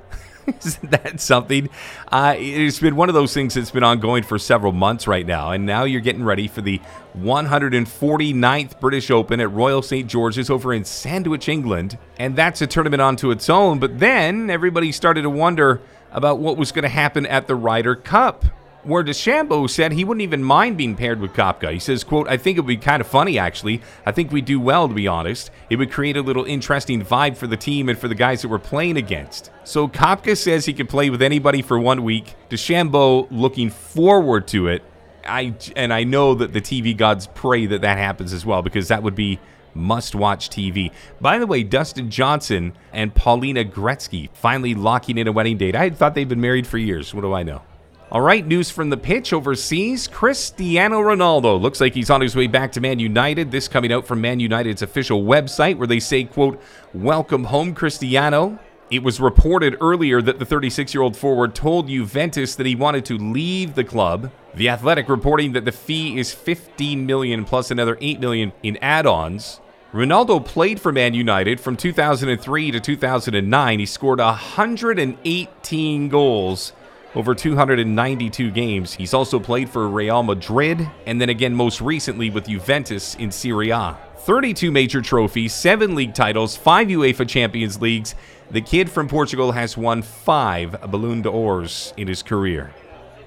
Isn't 0.64 0.90
that 0.90 1.21
something? 1.21 1.69
Uh, 2.11 2.37
it's 2.38 2.81
been 2.81 2.97
one 2.97 3.11
of 3.11 3.14
those 3.14 3.35
things 3.35 3.52
that's 3.52 3.71
been 3.71 3.85
ongoing 3.85 4.23
for 4.23 4.38
several 4.38 4.73
months 4.73 5.07
right 5.07 5.26
now, 5.26 5.50
and 5.50 5.66
now 5.66 5.85
you're 5.85 6.00
getting 6.00 6.25
ready 6.25 6.49
for 6.49 6.62
the 6.62 6.81
149th 7.19 8.81
British 8.81 9.11
Open 9.11 9.40
at 9.40 9.52
Royal 9.52 9.83
St. 9.83 10.09
George's 10.09 10.49
over 10.49 10.73
in 10.73 10.87
Sandwich, 10.87 11.50
England, 11.50 11.99
and 12.19 12.35
that's 12.35 12.62
a 12.62 12.66
tournament 12.66 13.02
onto 13.02 13.31
its 13.31 13.50
own. 13.50 13.78
But 13.78 13.99
then 13.99 14.49
everybody 14.49 14.90
started 14.90 15.21
to 15.23 15.31
wonder 15.31 15.83
about 16.16 16.40
what 16.40 16.56
was 16.56 16.73
going 16.73 16.82
to 16.82 16.88
happen 16.88 17.25
at 17.26 17.46
the 17.46 17.54
Ryder 17.54 17.94
Cup 17.94 18.44
where 18.87 19.02
DeChambeau 19.02 19.68
said 19.68 19.92
he 19.92 20.04
wouldn't 20.04 20.23
even 20.23 20.44
mind 20.44 20.76
being 20.76 20.94
paired 20.94 21.20
with 21.20 21.32
Koepka. 21.32 21.73
He 21.73 21.80
says, 21.80 22.04
quote, 22.04 22.28
I 22.28 22.37
think 22.37 22.56
it 22.56 22.61
would 22.61 22.68
be 22.68 22.76
kind 22.76 23.00
of 23.00 23.06
funny, 23.06 23.37
actually. 23.37 23.82
I 24.06 24.12
think 24.12 24.30
we 24.30 24.40
do 24.40 24.61
well, 24.61 24.87
to 24.87 24.94
be 24.94 25.08
honest. 25.08 25.50
It 25.68 25.76
would 25.76 25.90
create 25.90 26.16
a 26.16 26.23
little 26.23 26.44
interesting 26.44 27.04
vibe 27.04 27.37
for 27.37 27.49
the 27.49 27.56
team 27.56 27.88
and 27.88 27.99
for 27.99 28.06
the 28.06 28.14
guys 28.14 28.42
that 28.42 28.49
we're 28.49 28.61
playing 28.61 28.96
against. 28.96 29.50
So 29.64 29.88
Koepka 29.88 30.37
says 30.37 30.66
he 30.66 30.73
can 30.73 30.87
play 30.87 31.11
with 31.11 31.20
anybody 31.20 31.62
for 31.62 31.80
one 31.80 32.04
week. 32.04 32.37
DeChambeau 32.49 33.26
looking 33.30 33.70
forward 33.70 34.46
to 34.49 34.68
it. 34.68 34.85
I, 35.25 35.54
and 35.75 35.92
I 35.92 36.04
know 36.04 36.35
that 36.35 36.52
the 36.52 36.61
TV 36.61 36.96
gods 36.96 37.26
pray 37.35 37.66
that 37.66 37.80
that 37.80 37.99
happens 37.99 38.32
as 38.32 38.46
well 38.46 38.62
because 38.62 38.87
that 38.88 39.02
would 39.02 39.16
be 39.16 39.40
must 39.76 40.14
watch 40.14 40.50
TV. 40.50 40.90
By 41.21 41.38
the 41.38 41.47
way, 41.47 41.62
Dustin 41.62 42.11
Johnson 42.11 42.75
and 42.92 43.14
Paulina 43.14 43.64
Gretzky 43.64 44.28
finally 44.33 44.75
locking 44.75 45.18
in 45.18 45.28
a 45.28 45.33
wedding 45.33 45.59
date. 45.59 45.76
I 45.76 45.90
thought 45.90 46.14
they'd 46.14 46.28
been 46.28 46.40
married 46.40 46.66
for 46.66 46.78
years. 46.78 47.14
What 47.14 47.21
do 47.21 47.33
I 47.33 47.42
know? 47.42 47.62
All 48.09 48.21
right, 48.21 48.47
news 48.47 48.71
from 48.71 48.90
the 48.90 48.97
pitch 48.97 49.33
overseas. 49.33 50.06
Cristiano 50.06 51.00
Ronaldo 51.00 51.61
looks 51.61 51.80
like 51.80 51.92
he's 51.92 52.09
on 52.09 52.21
his 52.21 52.37
way 52.37 52.47
back 52.47 52.71
to 52.73 52.80
Man 52.80 53.00
United. 53.00 53.50
This 53.50 53.66
coming 53.66 53.92
out 53.92 54.06
from 54.06 54.21
Man 54.21 54.38
United's 54.38 54.80
official 54.80 55.25
website 55.25 55.76
where 55.76 55.88
they 55.88 55.99
say, 55.99 56.23
quote, 56.23 56.62
Welcome 56.95 57.45
home, 57.45 57.75
Cristiano. 57.75 58.61
It 58.88 59.02
was 59.02 59.18
reported 59.18 59.76
earlier 59.80 60.23
that 60.23 60.38
the 60.38 60.45
36 60.45 60.95
year 60.95 61.02
old 61.02 61.16
forward 61.16 61.56
told 61.56 61.88
Juventus 61.88 62.54
that 62.54 62.66
he 62.66 62.76
wanted 62.76 63.04
to 63.06 63.18
leave 63.18 63.75
the 63.75 63.83
club. 63.83 64.30
The 64.54 64.68
Athletic 64.68 65.09
reporting 65.09 65.52
that 65.54 65.64
the 65.64 65.73
fee 65.73 66.16
is 66.16 66.33
15 66.33 67.04
million 67.04 67.45
plus 67.45 67.73
another 67.73 67.99
8 68.00 68.21
million 68.21 68.52
in 68.62 68.76
add-ons. 68.76 69.61
Ronaldo 69.93 70.45
played 70.45 70.81
for 70.81 70.90
Man 70.90 71.14
United 71.14 71.61
from 71.61 71.76
2003 71.76 72.71
to 72.73 72.81
2009. 72.81 73.78
He 73.78 73.87
scored 73.87 74.19
118 74.19 76.09
goals 76.09 76.73
over 77.14 77.35
292 77.35 78.50
games. 78.50 78.95
He's 78.95 79.14
also 79.14 79.38
played 79.38 79.71
for 79.71 79.88
Real 79.88 80.25
Madrid 80.25 80.90
and 81.07 81.21
then 81.21 81.28
again 81.28 81.55
most 81.55 81.81
recently 81.81 82.31
with 82.31 82.49
Juventus 82.49 83.14
in 83.14 83.31
Serie 83.31 83.70
A. 83.70 83.96
32 84.18 84.72
major 84.72 85.01
trophies, 85.01 85.55
7 85.55 85.94
league 85.94 86.14
titles, 86.14 86.57
5 86.57 86.88
UEFA 86.88 87.29
Champions 87.29 87.81
Leagues. 87.81 88.16
The 88.51 88.61
kid 88.61 88.90
from 88.90 89.07
Portugal 89.07 89.53
has 89.53 89.77
won 89.77 90.03
5 90.03 90.90
Ballon 90.90 91.22
d'Ors 91.22 91.94
in 91.96 92.09
his 92.09 92.25
career. 92.25 92.75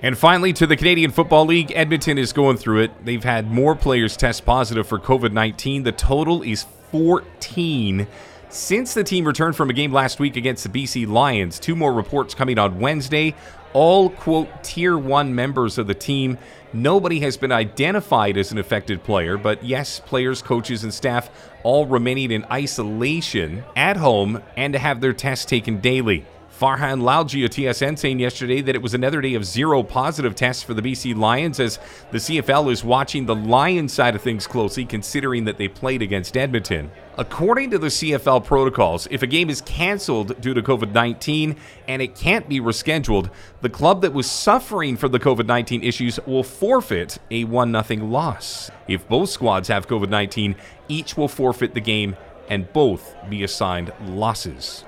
And 0.01 0.17
finally, 0.17 0.53
to 0.53 0.65
the 0.65 0.77
Canadian 0.77 1.11
Football 1.11 1.45
League, 1.45 1.73
Edmonton 1.75 2.17
is 2.17 2.31
going 2.31 2.57
through 2.57 2.83
it. 2.83 3.05
They've 3.05 3.23
had 3.23 3.51
more 3.51 3.75
players 3.75 4.15
test 4.15 4.45
positive 4.45 4.87
for 4.87 4.97
COVID 4.97 5.33
19. 5.33 5.83
The 5.83 5.91
total 5.91 6.41
is 6.41 6.65
14 6.91 8.07
since 8.51 8.93
the 8.93 9.03
team 9.03 9.25
returned 9.25 9.55
from 9.55 9.69
a 9.69 9.73
game 9.73 9.91
last 9.91 10.19
week 10.19 10.35
against 10.35 10.63
the 10.63 10.69
BC 10.69 11.07
Lions. 11.07 11.59
Two 11.59 11.75
more 11.75 11.93
reports 11.93 12.33
coming 12.33 12.57
on 12.57 12.79
Wednesday 12.79 13.35
all, 13.73 14.09
quote, 14.09 14.63
tier 14.63 14.97
one 14.97 15.33
members 15.35 15.77
of 15.77 15.87
the 15.87 15.93
team. 15.93 16.37
Nobody 16.73 17.19
has 17.21 17.37
been 17.37 17.51
identified 17.51 18.37
as 18.37 18.51
an 18.51 18.57
affected 18.57 19.03
player, 19.03 19.37
but 19.37 19.63
yes, 19.63 19.99
players, 19.99 20.41
coaches, 20.41 20.83
and 20.83 20.93
staff 20.93 21.29
all 21.63 21.85
remaining 21.85 22.31
in 22.31 22.45
isolation 22.45 23.63
at 23.75 23.97
home 23.97 24.41
and 24.55 24.73
to 24.73 24.79
have 24.79 25.01
their 25.01 25.13
tests 25.13 25.45
taken 25.45 25.79
daily. 25.79 26.25
Farhan 26.59 27.01
Lalji 27.01 27.45
of 27.45 27.51
TSN 27.51 27.97
saying 27.97 28.19
yesterday 28.19 28.59
that 28.59 28.75
it 28.75 28.81
was 28.81 28.93
another 28.93 29.21
day 29.21 29.33
of 29.35 29.45
zero 29.45 29.81
positive 29.81 30.35
tests 30.35 30.61
for 30.61 30.73
the 30.73 30.81
BC 30.81 31.15
Lions 31.15 31.57
as 31.57 31.79
the 32.11 32.17
CFL 32.17 32.69
is 32.69 32.83
watching 32.83 33.25
the 33.25 33.35
Lions 33.35 33.93
side 33.93 34.13
of 34.13 34.21
things 34.21 34.45
closely, 34.45 34.83
considering 34.83 35.45
that 35.45 35.57
they 35.57 35.69
played 35.69 36.01
against 36.01 36.35
Edmonton. 36.35 36.91
According 37.17 37.71
to 37.71 37.79
the 37.79 37.87
CFL 37.87 38.43
protocols, 38.43 39.07
if 39.09 39.23
a 39.23 39.27
game 39.27 39.49
is 39.49 39.61
canceled 39.61 40.41
due 40.41 40.53
to 40.53 40.61
COVID 40.61 40.91
19 40.91 41.55
and 41.87 42.01
it 42.01 42.13
can't 42.13 42.49
be 42.49 42.59
rescheduled, 42.59 43.29
the 43.61 43.69
club 43.69 44.01
that 44.01 44.11
was 44.11 44.29
suffering 44.29 44.97
from 44.97 45.13
the 45.13 45.19
COVID 45.19 45.45
19 45.45 45.81
issues 45.81 46.19
will 46.25 46.43
forfeit 46.43 47.19
a 47.31 47.45
1 47.45 47.83
0 47.85 48.05
loss. 48.05 48.69
If 48.85 49.07
both 49.07 49.29
squads 49.29 49.69
have 49.69 49.87
COVID 49.87 50.09
19, 50.09 50.57
each 50.89 51.15
will 51.15 51.29
forfeit 51.29 51.73
the 51.73 51.79
game 51.79 52.17
and 52.49 52.71
both 52.73 53.15
be 53.29 53.43
assigned 53.43 53.93
losses. 54.07 54.83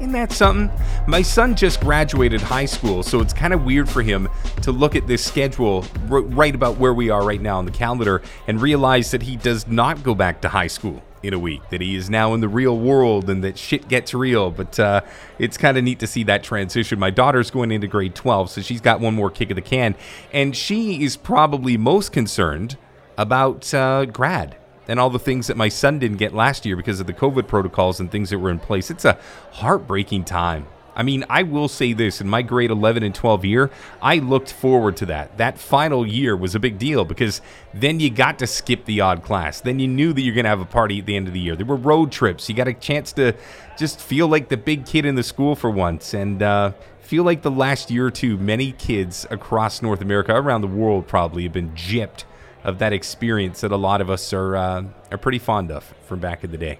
Isn't 0.00 0.12
that 0.12 0.32
something? 0.32 0.70
My 1.06 1.22
son 1.22 1.54
just 1.54 1.80
graduated 1.80 2.42
high 2.42 2.66
school, 2.66 3.02
so 3.02 3.20
it's 3.20 3.32
kind 3.32 3.54
of 3.54 3.64
weird 3.64 3.88
for 3.88 4.02
him 4.02 4.28
to 4.60 4.70
look 4.70 4.94
at 4.94 5.06
this 5.06 5.24
schedule 5.24 5.86
right 6.08 6.54
about 6.54 6.76
where 6.76 6.92
we 6.92 7.08
are 7.08 7.24
right 7.24 7.40
now 7.40 7.56
on 7.56 7.64
the 7.64 7.70
calendar 7.70 8.20
and 8.48 8.60
realize 8.60 9.12
that 9.12 9.22
he 9.22 9.36
does 9.36 9.66
not 9.66 10.02
go 10.02 10.14
back 10.14 10.42
to 10.42 10.50
high 10.50 10.66
school. 10.66 11.02
In 11.22 11.34
a 11.34 11.38
week, 11.38 11.62
that 11.70 11.80
he 11.80 11.94
is 11.94 12.10
now 12.10 12.34
in 12.34 12.40
the 12.40 12.48
real 12.48 12.76
world 12.76 13.30
and 13.30 13.42
that 13.44 13.58
shit 13.58 13.88
gets 13.88 14.12
real. 14.12 14.50
But 14.50 14.78
uh, 14.78 15.02
it's 15.38 15.56
kind 15.56 15.76
of 15.78 15.84
neat 15.84 15.98
to 16.00 16.06
see 16.06 16.24
that 16.24 16.42
transition. 16.42 16.98
My 16.98 17.10
daughter's 17.10 17.50
going 17.50 17.70
into 17.70 17.86
grade 17.86 18.14
12, 18.14 18.50
so 18.50 18.60
she's 18.60 18.80
got 18.80 19.00
one 19.00 19.14
more 19.14 19.30
kick 19.30 19.50
of 19.50 19.56
the 19.56 19.62
can. 19.62 19.94
And 20.32 20.56
she 20.56 21.04
is 21.04 21.16
probably 21.16 21.76
most 21.76 22.12
concerned 22.12 22.76
about 23.16 23.72
uh, 23.74 24.06
grad 24.06 24.56
and 24.88 24.98
all 24.98 25.10
the 25.10 25.18
things 25.18 25.46
that 25.46 25.56
my 25.56 25.68
son 25.68 25.98
didn't 25.98 26.16
get 26.16 26.34
last 26.34 26.66
year 26.66 26.76
because 26.76 27.00
of 27.00 27.06
the 27.06 27.12
COVID 27.12 27.46
protocols 27.46 28.00
and 28.00 28.10
things 28.10 28.30
that 28.30 28.38
were 28.38 28.50
in 28.50 28.58
place. 28.58 28.90
It's 28.90 29.04
a 29.04 29.18
heartbreaking 29.52 30.24
time. 30.24 30.66
I 30.94 31.02
mean, 31.02 31.24
I 31.28 31.42
will 31.42 31.68
say 31.68 31.92
this 31.92 32.20
in 32.20 32.28
my 32.28 32.42
grade 32.42 32.70
11 32.70 33.02
and 33.02 33.14
12 33.14 33.44
year, 33.44 33.70
I 34.00 34.16
looked 34.16 34.52
forward 34.52 34.96
to 34.98 35.06
that. 35.06 35.38
That 35.38 35.58
final 35.58 36.06
year 36.06 36.36
was 36.36 36.54
a 36.54 36.60
big 36.60 36.78
deal 36.78 37.04
because 37.04 37.40
then 37.72 38.00
you 38.00 38.10
got 38.10 38.38
to 38.40 38.46
skip 38.46 38.84
the 38.84 39.00
odd 39.00 39.22
class. 39.22 39.60
Then 39.60 39.78
you 39.78 39.88
knew 39.88 40.12
that 40.12 40.20
you're 40.20 40.34
going 40.34 40.44
to 40.44 40.50
have 40.50 40.60
a 40.60 40.66
party 40.66 40.98
at 40.98 41.06
the 41.06 41.16
end 41.16 41.28
of 41.28 41.34
the 41.34 41.40
year. 41.40 41.56
There 41.56 41.66
were 41.66 41.76
road 41.76 42.12
trips. 42.12 42.48
You 42.48 42.54
got 42.54 42.68
a 42.68 42.74
chance 42.74 43.12
to 43.14 43.34
just 43.78 44.00
feel 44.00 44.28
like 44.28 44.48
the 44.48 44.56
big 44.56 44.84
kid 44.86 45.06
in 45.06 45.14
the 45.14 45.22
school 45.22 45.54
for 45.56 45.70
once. 45.70 46.14
And, 46.14 46.42
uh, 46.42 46.72
feel 47.00 47.24
like 47.24 47.42
the 47.42 47.50
last 47.50 47.90
year 47.90 48.06
or 48.06 48.10
two, 48.10 48.38
many 48.38 48.72
kids 48.72 49.26
across 49.30 49.82
North 49.82 50.00
America, 50.00 50.34
around 50.34 50.62
the 50.62 50.66
world, 50.66 51.06
probably 51.06 51.42
have 51.42 51.52
been 51.52 51.70
gypped 51.72 52.24
of 52.64 52.78
that 52.78 52.92
experience 52.92 53.60
that 53.60 53.72
a 53.72 53.76
lot 53.76 54.00
of 54.00 54.08
us 54.08 54.32
are 54.32 54.56
uh, 54.56 54.84
are 55.10 55.18
pretty 55.18 55.38
fond 55.38 55.70
of 55.70 55.84
from 56.06 56.20
back 56.20 56.42
in 56.44 56.50
the 56.50 56.56
day. 56.56 56.78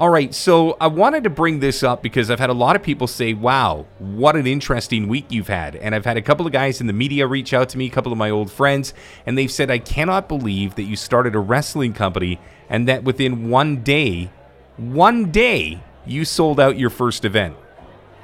All 0.00 0.10
right, 0.10 0.32
so 0.32 0.76
I 0.80 0.86
wanted 0.86 1.24
to 1.24 1.30
bring 1.30 1.58
this 1.58 1.82
up 1.82 2.04
because 2.04 2.30
I've 2.30 2.38
had 2.38 2.50
a 2.50 2.54
lot 2.54 2.76
of 2.76 2.84
people 2.84 3.08
say, 3.08 3.34
wow, 3.34 3.84
what 3.98 4.36
an 4.36 4.46
interesting 4.46 5.08
week 5.08 5.26
you've 5.28 5.48
had. 5.48 5.74
And 5.74 5.92
I've 5.92 6.04
had 6.04 6.16
a 6.16 6.22
couple 6.22 6.46
of 6.46 6.52
guys 6.52 6.80
in 6.80 6.86
the 6.86 6.92
media 6.92 7.26
reach 7.26 7.52
out 7.52 7.68
to 7.70 7.78
me, 7.78 7.86
a 7.86 7.90
couple 7.90 8.12
of 8.12 8.18
my 8.18 8.30
old 8.30 8.48
friends, 8.48 8.94
and 9.26 9.36
they've 9.36 9.50
said, 9.50 9.72
I 9.72 9.78
cannot 9.78 10.28
believe 10.28 10.76
that 10.76 10.84
you 10.84 10.94
started 10.94 11.34
a 11.34 11.40
wrestling 11.40 11.94
company 11.94 12.38
and 12.68 12.86
that 12.86 13.02
within 13.02 13.50
one 13.50 13.82
day, 13.82 14.30
one 14.76 15.32
day, 15.32 15.82
you 16.06 16.24
sold 16.24 16.60
out 16.60 16.78
your 16.78 16.90
first 16.90 17.24
event. 17.24 17.56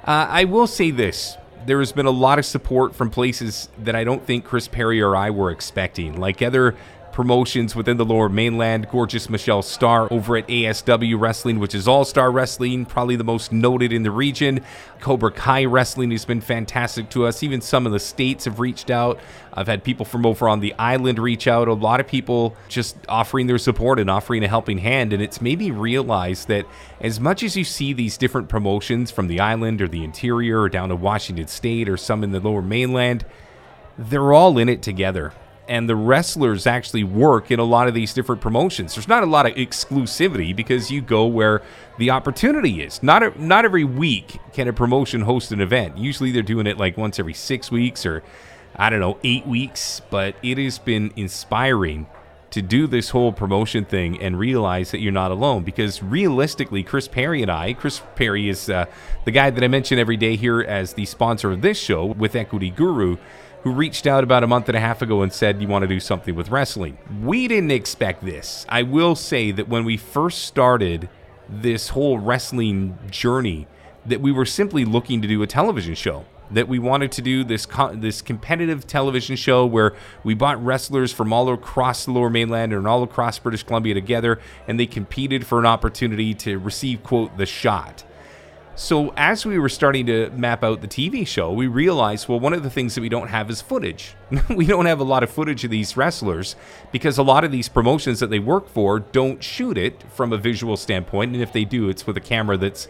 Uh, 0.04 0.28
I 0.30 0.44
will 0.44 0.68
say 0.68 0.92
this 0.92 1.37
there 1.66 1.80
has 1.80 1.90
been 1.90 2.06
a 2.06 2.10
lot 2.10 2.38
of 2.38 2.44
support 2.44 2.94
from 2.94 3.10
places 3.10 3.68
that 3.78 3.96
I 3.96 4.04
don't 4.04 4.24
think 4.24 4.44
Chris 4.44 4.68
Perry 4.68 5.00
or 5.00 5.16
I 5.16 5.30
were 5.30 5.50
expecting, 5.50 6.20
like 6.20 6.40
other 6.40 6.76
promotions 7.14 7.77
within 7.77 7.96
the 7.96 8.05
lower 8.05 8.29
mainland. 8.29 8.88
Gorgeous 8.90 9.31
Michelle 9.31 9.62
Starr 9.62 10.12
over 10.12 10.37
at 10.37 10.48
ASW 10.48 11.18
Wrestling, 11.18 11.61
which 11.61 11.74
is 11.74 11.87
All 11.87 12.05
Star 12.05 12.31
Wrestling, 12.31 12.85
probably 12.85 13.14
the 13.14 13.24
most 13.24 13.53
noted 13.53 13.92
in 13.92 14.03
the 14.03 14.11
region. 14.11 14.61
Cobra 15.00 15.31
Kai 15.31 15.64
Wrestling 15.64 16.11
has 16.11 16.24
been 16.24 16.40
fantastic 16.40 17.09
to 17.11 17.24
us. 17.24 17.42
Even 17.44 17.61
some 17.61 17.87
of 17.87 17.92
the 17.92 18.00
states 18.00 18.46
have 18.46 18.59
reached 18.59 18.90
out. 18.90 19.20
I've 19.53 19.68
had 19.68 19.85
people 19.85 20.05
from 20.05 20.27
over 20.27 20.48
on 20.48 20.59
the 20.59 20.74
island 20.74 21.20
reach 21.20 21.46
out. 21.46 21.68
A 21.68 21.72
lot 21.72 22.00
of 22.00 22.09
people 22.09 22.57
just 22.68 22.96
offering 23.09 23.46
their 23.46 23.59
support 23.59 24.00
and 24.00 24.11
offering 24.11 24.42
a 24.42 24.48
helping 24.48 24.79
hand. 24.79 25.12
And 25.12 25.22
it's 25.22 25.40
made 25.40 25.61
me 25.61 25.70
realize 25.70 26.46
that 26.46 26.66
as 27.00 27.20
much 27.20 27.44
as 27.44 27.57
you 27.57 27.64
see 27.64 27.92
these 27.92 28.18
different 28.18 28.48
promotions 28.48 29.12
from 29.12 29.29
the 29.29 29.38
island 29.38 29.81
or 29.81 29.87
the 29.87 30.03
interior 30.03 30.62
or 30.62 30.68
down 30.68 30.88
to 30.88 30.96
Washington 30.96 31.46
State 31.46 31.88
or 31.88 31.96
some 31.96 32.24
in 32.24 32.33
the 32.33 32.40
lower 32.40 32.62
mainland, 32.62 33.24
they're 33.96 34.33
all 34.33 34.59
in 34.59 34.68
it 34.68 34.83
together 34.83 35.33
and 35.68 35.88
the 35.88 35.96
wrestlers 35.96 36.66
actually 36.66 37.05
work 37.05 37.50
in 37.50 37.59
a 37.59 37.64
lot 37.64 37.88
of 37.88 37.94
these 37.94 38.12
different 38.12 38.40
promotions. 38.40 38.94
There's 38.94 39.09
not 39.09 39.22
a 39.22 39.27
lot 39.27 39.46
of 39.46 39.55
exclusivity 39.55 40.55
because 40.55 40.90
you 40.90 41.00
go 41.00 41.27
where 41.27 41.62
the 41.98 42.11
opportunity 42.11 42.83
is. 42.83 43.03
Not 43.03 43.22
a, 43.22 43.42
not 43.42 43.64
every 43.64 43.85
week 43.85 44.38
can 44.53 44.68
a 44.68 44.72
promotion 44.72 45.22
host 45.22 45.53
an 45.53 45.61
event. 45.61 45.96
Usually 45.96 46.31
they're 46.31 46.42
doing 46.42 46.66
it 46.66 46.79
like 46.79 46.96
once 46.96 47.18
every 47.18 47.35
6 47.35 47.70
weeks 47.70 48.05
or 48.05 48.22
I 48.77 48.90
don't 48.90 49.00
know, 49.00 49.18
8 49.22 49.46
weeks, 49.46 50.03
but 50.11 50.35
it 50.42 50.59
has 50.59 50.79
been 50.79 51.12
inspiring 51.16 52.07
to 52.55 52.62
do 52.62 52.87
this 52.87 53.11
whole 53.11 53.33
promotion 53.33 53.85
thing 53.85 54.20
and 54.22 54.38
realize 54.38 54.92
that 54.92 55.00
you're 55.00 55.11
not 55.11 55.33
alone 55.33 55.64
because 55.64 56.00
realistically 56.05 56.85
chris 56.85 57.09
perry 57.09 57.42
and 57.42 57.50
i 57.50 57.72
chris 57.72 58.00
perry 58.14 58.48
is 58.48 58.70
uh, 58.70 58.85
the 59.24 59.33
guy 59.33 59.50
that 59.50 59.64
i 59.64 59.66
mention 59.66 59.98
every 59.98 60.16
day 60.16 60.37
here 60.37 60.61
as 60.61 60.92
the 60.92 61.05
sponsor 61.05 61.50
of 61.50 61.62
this 61.62 61.77
show 61.77 62.05
with 62.05 62.37
equity 62.37 62.70
guru 62.70 63.16
who 63.64 63.72
reached 63.72 64.07
out 64.07 64.22
about 64.22 64.44
a 64.44 64.46
month 64.46 64.68
and 64.68 64.77
a 64.77 64.81
half 64.81 65.00
ago 65.00 65.22
and 65.22 65.33
said, 65.33 65.61
You 65.61 65.66
want 65.66 65.83
to 65.83 65.88
do 65.88 65.98
something 65.98 66.35
with 66.35 66.50
wrestling. 66.50 66.98
We 67.22 67.48
didn't 67.48 67.70
expect 67.70 68.24
this. 68.24 68.66
I 68.68 68.83
will 68.83 69.14
say 69.16 69.50
that 69.50 69.68
when 69.68 69.85
we 69.85 69.96
first 69.96 70.44
started 70.44 71.09
this 71.48 71.88
whole 71.88 72.18
wrestling 72.18 72.98
journey, 73.11 73.66
that 74.05 74.20
we 74.20 74.31
were 74.31 74.44
simply 74.44 74.85
looking 74.85 75.22
to 75.22 75.29
do 75.29 75.42
a 75.42 75.46
television 75.46 75.94
show. 75.94 76.27
That 76.50 76.68
we 76.68 76.79
wanted 76.79 77.11
to 77.12 77.22
do 77.22 77.42
this 77.42 77.64
co- 77.64 77.94
this 77.94 78.20
competitive 78.20 78.87
television 78.87 79.35
show 79.35 79.64
where 79.64 79.94
we 80.22 80.35
brought 80.35 80.62
wrestlers 80.62 81.11
from 81.11 81.33
all 81.33 81.50
across 81.50 82.05
the 82.05 82.11
Lower 82.11 82.29
Mainland 82.29 82.74
and 82.74 82.87
all 82.87 83.03
across 83.03 83.38
British 83.38 83.62
Columbia 83.62 83.94
together, 83.94 84.38
and 84.68 84.79
they 84.79 84.85
competed 84.85 85.46
for 85.46 85.59
an 85.59 85.64
opportunity 85.64 86.35
to 86.35 86.59
receive 86.59 87.03
quote 87.03 87.38
the 87.38 87.46
shot. 87.46 88.05
So, 88.76 89.14
as 89.16 89.46
we 89.46 89.56
were 89.60 89.68
starting 89.68 90.06
to 90.06 90.30
map 90.30 90.64
out 90.64 90.80
the 90.80 90.88
TV 90.88 91.24
show, 91.24 91.52
we 91.52 91.68
realized 91.68 92.28
well, 92.28 92.40
one 92.40 92.52
of 92.52 92.64
the 92.64 92.70
things 92.70 92.96
that 92.96 93.02
we 93.02 93.08
don't 93.08 93.28
have 93.28 93.48
is 93.48 93.62
footage. 93.62 94.16
we 94.50 94.66
don't 94.66 94.87
have 94.87 94.98
a 94.98 95.04
lot 95.04 95.22
of 95.22 95.30
footage 95.30 95.62
of 95.62 95.70
these 95.70 95.96
wrestlers 95.96 96.56
because 96.90 97.16
a 97.16 97.22
lot 97.22 97.44
of 97.44 97.52
these 97.52 97.68
promotions 97.68 98.18
that 98.18 98.30
they 98.30 98.40
work 98.40 98.68
for 98.68 98.98
don't 98.98 99.44
shoot 99.44 99.78
it 99.78 100.02
from 100.10 100.32
a 100.32 100.38
visual 100.38 100.76
standpoint. 100.76 101.34
And 101.34 101.40
if 101.40 101.52
they 101.52 101.64
do, 101.64 101.88
it's 101.88 102.04
with 102.04 102.16
a 102.16 102.20
camera 102.20 102.56
that's 102.56 102.88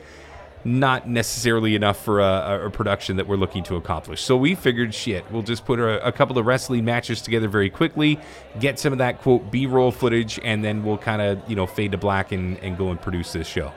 not 0.65 1.07
necessarily 1.07 1.75
enough 1.75 2.03
for 2.03 2.21
a, 2.21 2.65
a 2.65 2.71
production 2.71 3.19
that 3.19 3.27
we're 3.27 3.37
looking 3.37 3.63
to 3.65 3.77
accomplish. 3.77 4.23
So, 4.23 4.39
we 4.39 4.55
figured 4.55 4.95
shit, 4.95 5.31
we'll 5.31 5.43
just 5.43 5.67
put 5.67 5.81
a, 5.81 6.03
a 6.03 6.13
couple 6.13 6.39
of 6.39 6.47
wrestling 6.47 6.87
matches 6.87 7.21
together 7.21 7.49
very 7.49 7.69
quickly, 7.69 8.19
get 8.59 8.79
some 8.79 8.95
of 8.95 8.99
that 9.01 9.21
quote 9.21 9.51
B 9.51 9.67
roll 9.67 9.93
footage, 9.93 10.41
and 10.45 10.65
then 10.65 10.83
we'll 10.83 10.97
kind 10.97 11.21
of, 11.21 11.43
you 11.47 11.57
know, 11.57 11.67
fade 11.67 11.93
to 11.93 11.99
black 11.99 12.33
and, 12.33 12.57
and 12.61 12.79
go 12.79 12.89
and 12.89 12.99
produce 12.99 13.35
this 13.35 13.47
show 13.47 13.71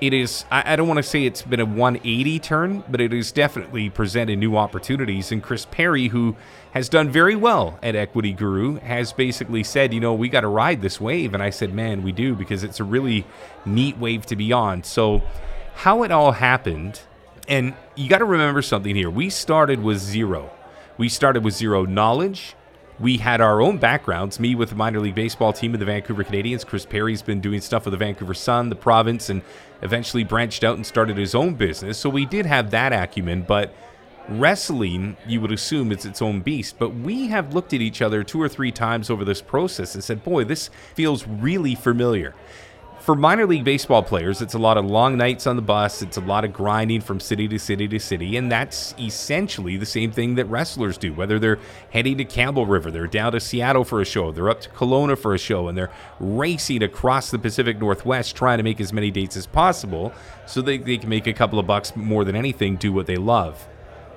it 0.00 0.14
is 0.14 0.44
I, 0.50 0.72
I 0.72 0.76
don't 0.76 0.88
want 0.88 0.98
to 0.98 1.02
say 1.02 1.24
it's 1.24 1.42
been 1.42 1.60
a 1.60 1.64
180 1.64 2.38
turn, 2.38 2.84
but 2.88 3.00
it 3.00 3.12
has 3.12 3.32
definitely 3.32 3.90
presented 3.90 4.38
new 4.38 4.56
opportunities. 4.56 5.30
And 5.30 5.42
Chris 5.42 5.66
Perry, 5.66 6.08
who 6.08 6.36
has 6.72 6.88
done 6.88 7.10
very 7.10 7.36
well 7.36 7.78
at 7.82 7.94
Equity 7.94 8.32
Guru, 8.32 8.76
has 8.80 9.12
basically 9.12 9.62
said, 9.62 9.92
you 9.92 10.00
know, 10.00 10.14
we 10.14 10.28
got 10.28 10.40
to 10.42 10.48
ride 10.48 10.82
this 10.82 11.00
wave. 11.00 11.34
And 11.34 11.42
I 11.42 11.50
said, 11.50 11.74
man, 11.74 12.02
we 12.02 12.12
do 12.12 12.34
because 12.34 12.64
it's 12.64 12.80
a 12.80 12.84
really 12.84 13.26
neat 13.64 13.98
wave 13.98 14.26
to 14.26 14.36
be 14.36 14.52
on. 14.52 14.82
So 14.84 15.22
how 15.74 16.02
it 16.02 16.10
all 16.10 16.32
happened, 16.32 17.00
and 17.48 17.74
you 17.94 18.08
got 18.08 18.18
to 18.18 18.24
remember 18.24 18.62
something 18.62 18.94
here. 18.94 19.10
We 19.10 19.30
started 19.30 19.82
with 19.82 19.98
zero. 19.98 20.50
We 20.96 21.08
started 21.08 21.44
with 21.44 21.54
zero 21.54 21.84
knowledge 21.84 22.54
we 23.00 23.16
had 23.16 23.40
our 23.40 23.60
own 23.62 23.78
backgrounds. 23.78 24.38
Me 24.38 24.54
with 24.54 24.68
the 24.68 24.74
minor 24.76 25.00
league 25.00 25.14
baseball 25.14 25.52
team 25.52 25.72
of 25.72 25.80
the 25.80 25.86
Vancouver 25.86 26.22
Canadians. 26.22 26.64
Chris 26.64 26.84
Perry's 26.84 27.22
been 27.22 27.40
doing 27.40 27.60
stuff 27.60 27.86
with 27.86 27.92
the 27.92 27.98
Vancouver 27.98 28.34
Sun, 28.34 28.68
the 28.68 28.76
province, 28.76 29.30
and 29.30 29.40
eventually 29.82 30.22
branched 30.22 30.62
out 30.62 30.76
and 30.76 30.86
started 30.86 31.16
his 31.16 31.34
own 31.34 31.54
business. 31.54 31.98
So 31.98 32.10
we 32.10 32.26
did 32.26 32.44
have 32.44 32.70
that 32.72 32.92
acumen, 32.92 33.42
but 33.42 33.74
wrestling, 34.28 35.16
you 35.26 35.40
would 35.40 35.50
assume, 35.50 35.90
is 35.90 36.04
its 36.04 36.20
own 36.20 36.40
beast. 36.40 36.76
But 36.78 36.90
we 36.90 37.28
have 37.28 37.54
looked 37.54 37.72
at 37.72 37.80
each 37.80 38.02
other 38.02 38.22
two 38.22 38.40
or 38.40 38.48
three 38.48 38.70
times 38.70 39.08
over 39.08 39.24
this 39.24 39.40
process 39.40 39.94
and 39.94 40.04
said, 40.04 40.22
boy, 40.22 40.44
this 40.44 40.68
feels 40.94 41.26
really 41.26 41.74
familiar 41.74 42.34
for 43.00 43.14
minor 43.14 43.46
league 43.46 43.64
baseball 43.64 44.02
players, 44.02 44.42
it's 44.42 44.52
a 44.52 44.58
lot 44.58 44.76
of 44.76 44.84
long 44.84 45.16
nights 45.16 45.46
on 45.46 45.56
the 45.56 45.62
bus. 45.62 46.02
It's 46.02 46.18
a 46.18 46.20
lot 46.20 46.44
of 46.44 46.52
grinding 46.52 47.00
from 47.00 47.18
city 47.18 47.48
to 47.48 47.58
city 47.58 47.88
to 47.88 47.98
city. 47.98 48.36
And 48.36 48.52
that's 48.52 48.94
essentially 48.98 49.78
the 49.78 49.86
same 49.86 50.12
thing 50.12 50.34
that 50.34 50.44
wrestlers 50.44 50.98
do, 50.98 51.14
whether 51.14 51.38
they're 51.38 51.58
heading 51.90 52.18
to 52.18 52.24
Campbell 52.26 52.66
River, 52.66 52.90
they're 52.90 53.06
down 53.06 53.32
to 53.32 53.40
Seattle 53.40 53.84
for 53.84 54.02
a 54.02 54.04
show, 54.04 54.30
they're 54.32 54.50
up 54.50 54.60
to 54.60 54.68
Kelowna 54.70 55.16
for 55.16 55.34
a 55.34 55.38
show, 55.38 55.68
and 55.68 55.78
they're 55.78 55.90
racing 56.20 56.82
across 56.82 57.30
the 57.30 57.38
Pacific 57.38 57.78
Northwest 57.78 58.36
trying 58.36 58.58
to 58.58 58.64
make 58.64 58.80
as 58.80 58.92
many 58.92 59.10
dates 59.10 59.36
as 59.36 59.46
possible 59.46 60.12
so 60.46 60.60
they, 60.60 60.76
they 60.76 60.98
can 60.98 61.08
make 61.08 61.26
a 61.26 61.32
couple 61.32 61.58
of 61.58 61.66
bucks 61.66 61.96
more 61.96 62.24
than 62.24 62.36
anything, 62.36 62.76
do 62.76 62.92
what 62.92 63.06
they 63.06 63.16
love. 63.16 63.66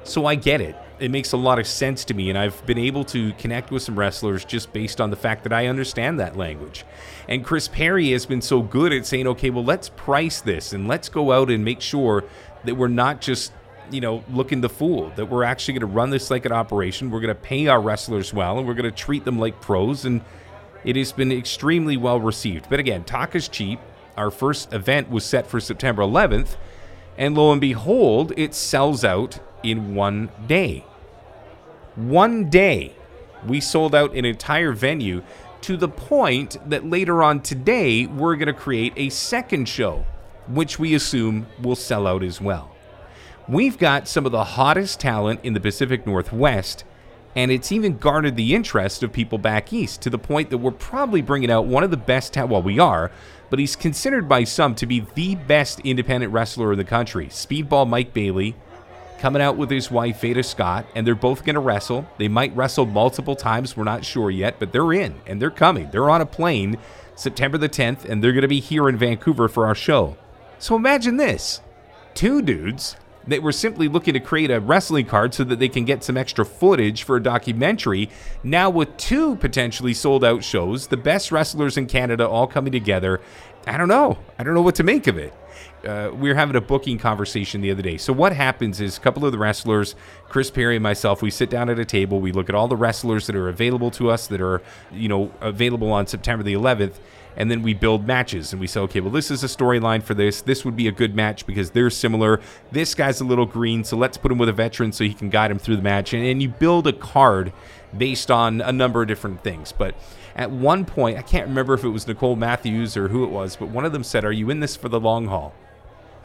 So 0.03 0.25
I 0.25 0.35
get 0.35 0.59
it 0.59 0.75
it 1.03 1.11
makes 1.11 1.33
a 1.33 1.37
lot 1.37 1.59
of 1.59 1.67
sense 1.67 2.05
to 2.05 2.13
me, 2.13 2.29
and 2.29 2.39
I've 2.39 2.65
been 2.65 2.77
able 2.77 3.03
to 3.05 3.33
connect 3.33 3.71
with 3.71 3.83
some 3.83 3.99
wrestlers 3.99 4.45
just 4.45 4.71
based 4.71 5.01
on 5.01 5.09
the 5.09 5.17
fact 5.17 5.43
that 5.43 5.51
I 5.51 5.67
understand 5.67 6.17
that 6.21 6.37
language. 6.37 6.85
And 7.27 7.43
Chris 7.43 7.67
Perry 7.67 8.11
has 8.11 8.25
been 8.25 8.41
so 8.41 8.61
good 8.61 8.93
at 8.93 9.05
saying, 9.05 9.27
okay, 9.27 9.49
well, 9.49 9.65
let's 9.65 9.89
price 9.89 10.39
this 10.39 10.71
and 10.71 10.87
let's 10.87 11.09
go 11.09 11.33
out 11.33 11.51
and 11.51 11.65
make 11.65 11.81
sure 11.81 12.23
that 12.63 12.75
we're 12.75 12.87
not 12.87 13.19
just 13.19 13.51
you 13.91 13.99
know, 13.99 14.23
looking 14.31 14.61
the 14.61 14.69
fool, 14.69 15.11
that 15.17 15.25
we're 15.25 15.43
actually 15.43 15.73
going 15.73 15.81
to 15.81 15.93
run 15.93 16.09
this 16.09 16.31
like 16.31 16.45
an 16.45 16.53
operation. 16.53 17.11
We're 17.11 17.19
going 17.19 17.35
to 17.35 17.41
pay 17.41 17.67
our 17.67 17.81
wrestlers 17.81 18.33
well, 18.33 18.57
and 18.57 18.65
we're 18.65 18.73
going 18.73 18.89
to 18.89 18.97
treat 18.97 19.25
them 19.25 19.37
like 19.37 19.59
pros. 19.59 20.05
And 20.05 20.21
it 20.85 20.95
has 20.95 21.11
been 21.11 21.33
extremely 21.33 21.97
well 21.97 22.21
received. 22.21 22.69
But 22.69 22.79
again, 22.79 23.03
talk 23.03 23.35
is 23.35 23.49
cheap. 23.49 23.81
Our 24.15 24.31
first 24.31 24.71
event 24.71 25.09
was 25.09 25.25
set 25.25 25.47
for 25.47 25.59
September 25.59 26.01
11th, 26.01 26.55
and 27.17 27.35
lo 27.35 27.51
and 27.51 27.59
behold, 27.59 28.31
it 28.37 28.55
sells 28.55 29.03
out 29.03 29.39
in 29.63 29.95
one 29.95 30.29
day. 30.47 30.85
One 31.95 32.49
day, 32.49 32.93
we 33.45 33.59
sold 33.59 33.93
out 33.93 34.15
an 34.15 34.25
entire 34.25 34.71
venue 34.71 35.21
to 35.61 35.77
the 35.77 35.87
point 35.87 36.57
that 36.69 36.89
later 36.89 37.21
on 37.21 37.41
today, 37.41 38.07
we're 38.07 38.35
going 38.35 38.47
to 38.47 38.53
create 38.53 38.93
a 38.95 39.09
second 39.09 39.69
show, 39.69 40.05
which 40.47 40.79
we 40.79 40.95
assume 40.95 41.45
will 41.61 41.75
sell 41.75 42.07
out 42.07 42.23
as 42.23 42.41
well. 42.41 42.71
We've 43.47 43.77
got 43.77 44.07
some 44.07 44.25
of 44.25 44.31
the 44.31 44.43
hottest 44.43 44.99
talent 44.99 45.41
in 45.43 45.53
the 45.53 45.59
Pacific 45.59 46.07
Northwest 46.07 46.83
And 47.35 47.51
it's 47.51 47.71
even 47.71 47.97
garnered 47.97 48.35
the 48.35 48.53
interest 48.53 49.01
of 49.01 49.11
people 49.11 49.37
back 49.37 49.73
east 49.73 50.01
to 50.01 50.09
the 50.09 50.19
point 50.19 50.49
that 50.51 50.59
we're 50.59 50.71
probably 50.71 51.21
bringing 51.21 51.49
out 51.49 51.65
one 51.65 51.83
of 51.83 51.91
the 51.91 51.97
best, 51.97 52.35
well, 52.35 52.61
we 52.61 52.79
are, 52.79 53.11
but 53.49 53.59
he's 53.59 53.75
considered 53.75 54.29
by 54.29 54.43
some 54.43 54.75
to 54.75 54.85
be 54.85 55.05
the 55.15 55.35
best 55.35 55.79
independent 55.79 56.31
wrestler 56.31 56.71
in 56.71 56.77
the 56.77 56.83
country. 56.83 57.27
Speedball 57.27 57.87
Mike 57.87 58.13
Bailey 58.13 58.55
coming 59.23 59.41
out 59.41 59.55
with 59.55 59.69
his 59.69 59.89
wife, 59.89 60.19
Veda 60.19 60.43
Scott, 60.43 60.85
and 60.95 61.07
they're 61.07 61.15
both 61.15 61.45
going 61.45 61.53
to 61.53 61.61
wrestle. 61.61 62.05
They 62.17 62.27
might 62.27 62.53
wrestle 62.57 62.85
multiple 62.85 63.37
times, 63.37 63.77
we're 63.77 63.85
not 63.85 64.03
sure 64.03 64.29
yet, 64.29 64.59
but 64.59 64.73
they're 64.73 64.91
in 64.91 65.15
and 65.25 65.41
they're 65.41 65.49
coming. 65.49 65.89
They're 65.91 66.09
on 66.09 66.19
a 66.19 66.25
plane 66.25 66.77
September 67.15 67.57
the 67.57 67.69
10th, 67.69 68.03
and 68.03 68.21
they're 68.21 68.33
going 68.33 68.41
to 68.41 68.49
be 68.49 68.59
here 68.59 68.89
in 68.89 68.97
Vancouver 68.97 69.47
for 69.47 69.65
our 69.65 69.75
show. 69.75 70.17
So 70.59 70.75
imagine 70.75 71.15
this 71.15 71.61
two 72.13 72.41
dudes 72.41 72.97
that 73.27 73.41
were 73.41 73.51
simply 73.51 73.87
looking 73.87 74.13
to 74.13 74.19
create 74.19 74.51
a 74.51 74.59
wrestling 74.59 75.05
card 75.05 75.33
so 75.33 75.43
that 75.43 75.59
they 75.59 75.69
can 75.69 75.85
get 75.85 76.03
some 76.03 76.17
extra 76.17 76.45
footage 76.45 77.03
for 77.03 77.15
a 77.17 77.23
documentary. 77.23 78.09
Now, 78.43 78.69
with 78.69 78.95
two 78.97 79.35
potentially 79.37 79.93
sold 79.93 80.23
out 80.23 80.43
shows, 80.43 80.87
the 80.87 80.97
best 80.97 81.31
wrestlers 81.31 81.77
in 81.77 81.87
Canada 81.87 82.27
all 82.27 82.47
coming 82.47 82.71
together, 82.71 83.21
I 83.65 83.77
don't 83.77 83.87
know. 83.87 84.17
I 84.37 84.43
don't 84.43 84.53
know 84.53 84.61
what 84.61 84.75
to 84.75 84.83
make 84.83 85.07
of 85.07 85.17
it. 85.17 85.33
Uh, 85.85 86.09
we 86.13 86.29
were 86.29 86.35
having 86.35 86.55
a 86.55 86.61
booking 86.61 86.97
conversation 86.97 87.61
the 87.61 87.69
other 87.69 87.81
day. 87.81 87.97
So 87.97 88.13
what 88.13 88.33
happens 88.33 88.79
is 88.79 88.97
a 88.97 89.01
couple 89.01 89.25
of 89.25 89.31
the 89.33 89.37
wrestlers, 89.37 89.95
Chris 90.29 90.49
Perry 90.49 90.77
and 90.77 90.83
myself, 90.83 91.21
we 91.21 91.29
sit 91.29 91.49
down 91.49 91.69
at 91.69 91.77
a 91.77 91.85
table. 91.85 92.21
We 92.21 92.31
look 92.31 92.47
at 92.47 92.55
all 92.55 92.67
the 92.67 92.77
wrestlers 92.77 93.27
that 93.27 93.35
are 93.35 93.49
available 93.49 93.91
to 93.91 94.09
us 94.09 94.27
that 94.27 94.39
are, 94.39 94.61
you 94.91 95.09
know, 95.09 95.31
available 95.41 95.91
on 95.91 96.07
September 96.07 96.43
the 96.43 96.53
11th, 96.53 96.95
and 97.35 97.49
then 97.49 97.61
we 97.61 97.73
build 97.73 98.05
matches 98.05 98.51
and 98.53 98.59
we 98.59 98.67
say, 98.67 98.79
okay, 98.81 99.01
well, 99.01 99.11
this 99.11 99.31
is 99.31 99.43
a 99.43 99.47
storyline 99.47 100.03
for 100.03 100.13
this. 100.13 100.41
This 100.41 100.63
would 100.65 100.75
be 100.75 100.87
a 100.87 100.91
good 100.91 101.15
match 101.15 101.45
because 101.45 101.71
they're 101.71 101.89
similar. 101.89 102.39
This 102.71 102.95
guy's 102.95 103.21
a 103.21 103.25
little 103.25 103.45
green, 103.45 103.83
so 103.83 103.97
let's 103.97 104.17
put 104.17 104.31
him 104.31 104.37
with 104.37 104.49
a 104.49 104.53
veteran 104.53 104.91
so 104.91 105.03
he 105.03 105.13
can 105.13 105.29
guide 105.29 105.51
him 105.51 105.59
through 105.59 105.77
the 105.77 105.81
match. 105.81 106.13
And, 106.13 106.25
and 106.25 106.41
you 106.41 106.49
build 106.49 106.87
a 106.87 106.93
card 106.93 107.51
based 107.97 108.31
on 108.31 108.61
a 108.61 108.71
number 108.71 109.01
of 109.01 109.07
different 109.07 109.43
things. 109.43 109.71
But 109.71 109.95
at 110.35 110.51
one 110.51 110.85
point, 110.85 111.17
I 111.17 111.21
can't 111.21 111.47
remember 111.47 111.73
if 111.73 111.83
it 111.83 111.89
was 111.89 112.07
Nicole 112.07 112.35
Matthews 112.35 112.97
or 112.97 113.09
who 113.09 113.23
it 113.23 113.29
was, 113.29 113.55
but 113.55 113.69
one 113.69 113.85
of 113.85 113.91
them 113.91 114.03
said, 114.03 114.25
Are 114.25 114.31
you 114.31 114.49
in 114.49 114.59
this 114.59 114.75
for 114.75 114.89
the 114.89 114.99
long 114.99 115.27
haul? 115.27 115.53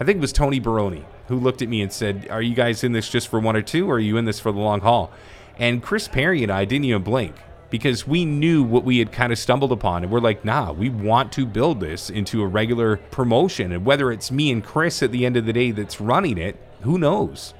I 0.01 0.05
think 0.05 0.18
it 0.18 0.21
was 0.21 0.33
Tony 0.33 0.61
Baroni 0.61 1.05
who 1.27 1.37
looked 1.37 1.61
at 1.61 1.68
me 1.68 1.83
and 1.83 1.92
said, 1.92 2.27
Are 2.31 2.42
you 2.42 2.55
guys 2.55 2.83
in 2.83 2.92
this 2.92 3.09
just 3.09 3.29
for 3.29 3.38
one 3.38 3.57
or 3.57 3.62
two, 3.62 3.90
or 3.90 3.97
are 3.97 4.01
you 4.01 4.16
in 4.16 4.25
this 4.25 4.40
for 4.40 4.53
the 4.53 4.59
long 4.59 4.81
haul? 4.81 5.11
And 5.59 5.83
Chris 5.83 6.09
Perry 6.09 6.42
and 6.42 6.53
I 6.53 6.64
didn't 6.64 6.87
even 6.87 7.03
blink 7.03 7.35
because 7.70 8.07
we 8.07 8.24
knew 8.24 8.62
what 8.62 8.85
we 8.85 8.98
had 8.98 9.12
kind 9.12 9.33
of 9.33 9.38
stumbled 9.38 9.72
upon. 9.72 10.02
And 10.02 10.12
we're 10.12 10.20
like, 10.20 10.44
nah, 10.44 10.72
we 10.72 10.88
want 10.88 11.33
to 11.33 11.46
build 11.46 11.81
this 11.81 12.11
into 12.11 12.42
a 12.42 12.46
regular 12.46 12.96
promotion. 13.11 13.72
And 13.72 13.85
whether 13.85 14.11
it's 14.11 14.31
me 14.31 14.50
and 14.50 14.64
Chris 14.64 15.02
at 15.02 15.12
the 15.12 15.26
end 15.26 15.37
of 15.37 15.46
the 15.46 15.52
day 15.52 15.70
that's 15.70 16.00
running 16.00 16.38
it, 16.38 16.57
who 16.83 16.98
knows? 16.98 17.54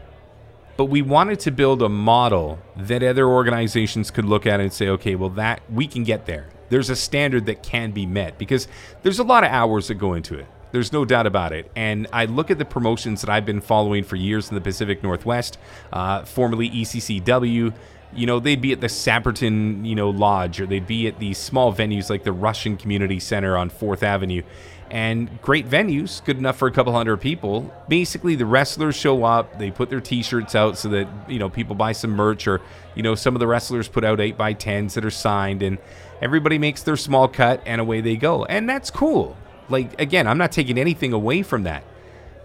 But 0.77 0.87
we 0.87 1.03
wanted 1.03 1.41
to 1.41 1.51
build 1.51 1.83
a 1.83 1.89
model 1.89 2.59
that 2.77 3.03
other 3.03 3.27
organizations 3.27 4.11
could 4.11 4.25
look 4.25 4.47
at 4.47 4.61
and 4.61 4.73
say, 4.73 4.89
okay, 4.89 5.17
well, 5.17 5.31
that 5.31 5.61
we 5.71 5.87
can 5.87 6.05
get 6.05 6.27
there. 6.27 6.49
There's 6.69 6.91
a 6.91 6.97
standard 6.97 7.47
that 7.47 7.63
can 7.63 7.91
be 7.91 8.07
met 8.07 8.39
because 8.39 8.69
there's 9.03 9.19
a 9.19 9.25
lot 9.25 9.43
of 9.43 9.51
hours 9.51 9.89
that 9.89 9.95
go 9.95 10.15
into 10.15 10.39
it. 10.39 10.47
There's 10.71 10.93
no 10.93 11.05
doubt 11.05 11.27
about 11.27 11.53
it. 11.53 11.71
And 11.75 12.07
I 12.13 12.27
look 12.27 12.51
at 12.51 12.59
the 12.59 12.65
promotions 12.65 13.23
that 13.23 13.31
I've 13.31 13.47
been 13.47 13.61
following 13.61 14.05
for 14.05 14.17
years 14.17 14.51
in 14.51 14.55
the 14.55 14.61
Pacific 14.61 15.03
Northwest, 15.03 15.59
uh, 15.93 16.25
formerly 16.25 16.71
ECCW. 16.71 17.75
You 18.15 18.27
know, 18.27 18.41
they'd 18.41 18.61
be 18.61 18.73
at 18.73 18.81
the 18.81 18.87
Sapperton, 18.87 19.87
you 19.87 19.95
know, 19.95 20.11
Lodge, 20.11 20.61
or 20.61 20.67
they'd 20.67 20.87
be 20.87 21.07
at 21.07 21.19
these 21.19 21.39
small 21.39 21.73
venues 21.73 22.09
like 22.09 22.25
the 22.25 22.33
Russian 22.33 22.77
Community 22.77 23.21
Center 23.21 23.57
on 23.57 23.69
Fourth 23.69 24.03
Avenue. 24.03 24.43
And 24.91 25.43
great 25.43 25.69
venues, 25.69 26.25
good 26.25 26.39
enough 26.39 26.57
for 26.57 26.67
a 26.67 26.73
couple 26.73 26.95
hundred 26.95 27.19
people. 27.19 27.75
Basically, 27.89 28.35
the 28.37 28.47
wrestlers 28.47 28.97
show 28.97 29.23
up, 29.25 29.59
they 29.59 29.71
put 29.71 29.91
their 29.91 30.01
T-shirts 30.01 30.55
out 30.55 30.79
so 30.79 30.89
that 30.89 31.07
you 31.29 31.39
know 31.39 31.51
people 31.51 31.75
buy 31.75 31.93
some 31.93 32.11
merch, 32.13 32.47
or 32.47 32.63
you 32.95 33.03
know 33.03 33.15
some 33.15 33.35
of 33.35 33.41
the 33.41 33.47
wrestlers 33.47 33.87
put 33.87 34.03
out 34.03 34.19
eight 34.19 34.39
by 34.39 34.55
tens 34.55 34.95
that 34.95 35.05
are 35.05 35.11
signed, 35.11 35.63
and 35.63 35.77
everybody 36.23 36.57
makes 36.57 36.83
their 36.83 36.97
small 36.97 37.29
cut, 37.29 37.63
and 37.67 37.83
away 37.83 38.01
they 38.01 38.17
go, 38.17 38.47
and 38.47 38.67
that's 38.67 38.91
cool. 38.91 39.37
Like 39.69 40.01
again, 40.01 40.27
I'm 40.27 40.39
not 40.39 40.53
taking 40.53 40.79
anything 40.79 41.13
away 41.13 41.43
from 41.43 41.65
that. 41.65 41.85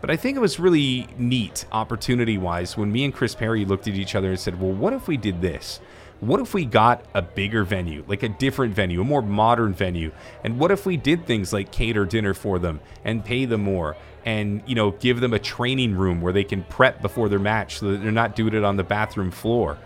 But 0.04 0.12
I 0.12 0.18
think 0.18 0.36
it 0.36 0.42
was 0.42 0.60
really 0.60 1.08
neat, 1.18 1.64
opportunity 1.72 2.38
wise, 2.38 2.76
when 2.76 2.92
me 2.92 3.06
and 3.06 3.14
Chris 3.14 3.36
Perry 3.36 3.64
looked 3.64 3.88
at 3.88 3.94
each 3.94 4.16
other 4.16 4.32
and 4.32 4.38
said, 4.38 4.60
well, 4.60 4.74
what 4.74 4.92
if 4.92 5.08
we 5.08 5.16
did 5.16 5.40
this? 5.42 5.80
What 6.20 6.42
if 6.42 6.54
we 6.54 6.66
got 6.66 7.06
a 7.14 7.22
bigger 7.22 7.64
venue, 7.64 8.04
like 8.06 8.22
a 8.22 8.28
different 8.28 8.76
venue, 8.76 9.00
a 9.00 9.06
more 9.06 9.22
modern 9.22 9.74
venue? 9.74 10.12
And 10.44 10.60
what 10.60 10.72
if 10.72 10.86
we 10.86 10.98
did 10.98 11.26
things 11.26 11.54
like 11.54 11.72
cater 11.72 12.04
dinner 12.04 12.34
for 12.34 12.60
them 12.60 12.82
and 13.06 13.24
pay 13.24 13.46
them 13.46 13.62
more 13.62 13.96
and, 14.26 14.62
you 14.66 14.76
know, 14.76 14.92
give 14.92 15.22
them 15.22 15.34
a 15.34 15.40
training 15.40 15.96
room 15.96 16.20
where 16.20 16.34
they 16.34 16.44
can 16.44 16.66
prep 16.66 17.02
before 17.02 17.30
their 17.30 17.40
match 17.40 17.80
so 17.80 17.94
that 17.94 18.00
they're 18.00 18.12
not 18.12 18.36
doing 18.36 18.54
it 18.56 18.66
on 18.66 18.76
the 18.76 18.84
bathroom 18.84 19.32
floor? 19.32 19.78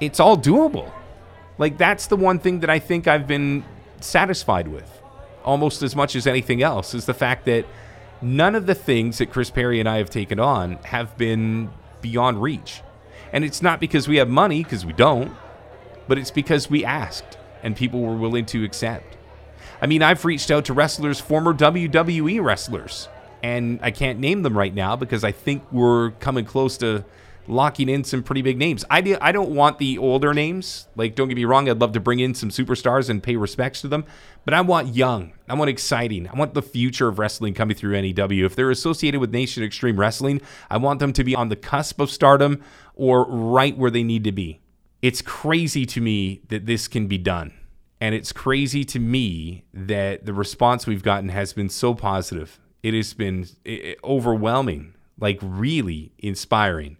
It's 0.00 0.18
all 0.18 0.36
doable. 0.36 0.90
Like, 1.58 1.78
that's 1.78 2.08
the 2.08 2.16
one 2.16 2.40
thing 2.40 2.58
that 2.58 2.70
I 2.70 2.80
think 2.80 3.06
I've 3.06 3.28
been 3.28 3.62
satisfied 4.00 4.66
with 4.66 5.00
almost 5.44 5.80
as 5.84 5.94
much 5.94 6.16
as 6.16 6.26
anything 6.26 6.60
else 6.60 6.92
is 6.92 7.06
the 7.06 7.14
fact 7.14 7.44
that 7.44 7.66
none 8.22 8.54
of 8.54 8.66
the 8.66 8.74
things 8.74 9.18
that 9.18 9.30
Chris 9.30 9.50
Perry 9.50 9.80
and 9.80 9.88
I 9.88 9.98
have 9.98 10.10
taken 10.10 10.38
on 10.38 10.74
have 10.84 11.16
been 11.18 11.70
beyond 12.00 12.42
reach. 12.42 12.82
And 13.32 13.44
it's 13.44 13.62
not 13.62 13.80
because 13.80 14.06
we 14.06 14.16
have 14.16 14.28
money, 14.28 14.62
because 14.62 14.84
we 14.84 14.92
don't, 14.92 15.32
but 16.06 16.18
it's 16.18 16.30
because 16.30 16.68
we 16.70 16.84
asked 16.84 17.38
and 17.62 17.76
people 17.76 18.00
were 18.00 18.16
willing 18.16 18.44
to 18.46 18.64
accept. 18.64 19.16
I 19.80 19.86
mean, 19.86 20.02
I've 20.02 20.24
reached 20.24 20.50
out 20.50 20.66
to 20.66 20.72
wrestlers, 20.72 21.20
former 21.20 21.54
WWE 21.54 22.42
wrestlers, 22.42 23.08
and 23.42 23.80
I 23.82 23.90
can't 23.90 24.18
name 24.18 24.42
them 24.42 24.56
right 24.56 24.74
now 24.74 24.96
because 24.96 25.24
I 25.24 25.32
think 25.32 25.64
we're 25.72 26.10
coming 26.12 26.44
close 26.44 26.76
to 26.78 27.04
locking 27.46 27.88
in 27.88 28.04
some 28.04 28.22
pretty 28.22 28.42
big 28.42 28.56
names. 28.56 28.84
I, 28.90 29.00
do, 29.00 29.16
I 29.20 29.32
don't 29.32 29.50
want 29.50 29.78
the 29.78 29.98
older 29.98 30.32
names. 30.32 30.88
Like, 30.96 31.14
don't 31.14 31.28
get 31.28 31.36
me 31.36 31.44
wrong, 31.44 31.68
I'd 31.68 31.80
love 31.80 31.92
to 31.92 32.00
bring 32.00 32.20
in 32.20 32.34
some 32.34 32.50
superstars 32.50 33.08
and 33.08 33.22
pay 33.22 33.36
respects 33.36 33.80
to 33.82 33.88
them, 33.88 34.04
but 34.44 34.54
I 34.54 34.60
want 34.60 34.94
young. 34.94 35.32
I 35.48 35.54
want 35.54 35.70
exciting. 35.70 36.28
I 36.28 36.34
want 36.34 36.54
the 36.54 36.62
future 36.62 37.08
of 37.08 37.18
wrestling 37.18 37.54
coming 37.54 37.76
through 37.76 38.00
NEW. 38.00 38.46
If 38.46 38.56
they're 38.56 38.70
associated 38.70 39.20
with 39.20 39.32
Nation 39.32 39.62
Extreme 39.62 39.98
Wrestling, 39.98 40.40
I 40.70 40.78
want 40.78 41.00
them 41.00 41.12
to 41.14 41.24
be 41.24 41.34
on 41.34 41.48
the 41.48 41.56
cusp 41.56 42.00
of 42.00 42.10
stardom 42.10 42.62
or 42.94 43.26
right 43.28 43.76
where 43.76 43.90
they 43.90 44.02
need 44.02 44.24
to 44.24 44.32
be. 44.32 44.60
It's 45.02 45.20
crazy 45.20 45.84
to 45.86 46.00
me 46.00 46.42
that 46.48 46.66
this 46.66 46.86
can 46.88 47.08
be 47.08 47.18
done. 47.18 47.52
And 48.00 48.14
it's 48.14 48.32
crazy 48.32 48.84
to 48.86 48.98
me 48.98 49.64
that 49.72 50.26
the 50.26 50.32
response 50.32 50.86
we've 50.86 51.04
gotten 51.04 51.28
has 51.28 51.52
been 51.52 51.68
so 51.68 51.94
positive. 51.94 52.58
It 52.82 52.94
has 52.94 53.14
been 53.14 53.46
eh, 53.64 53.78
eh, 53.82 53.94
overwhelming, 54.02 54.94
like 55.20 55.38
really 55.40 56.12
inspiring. 56.18 56.96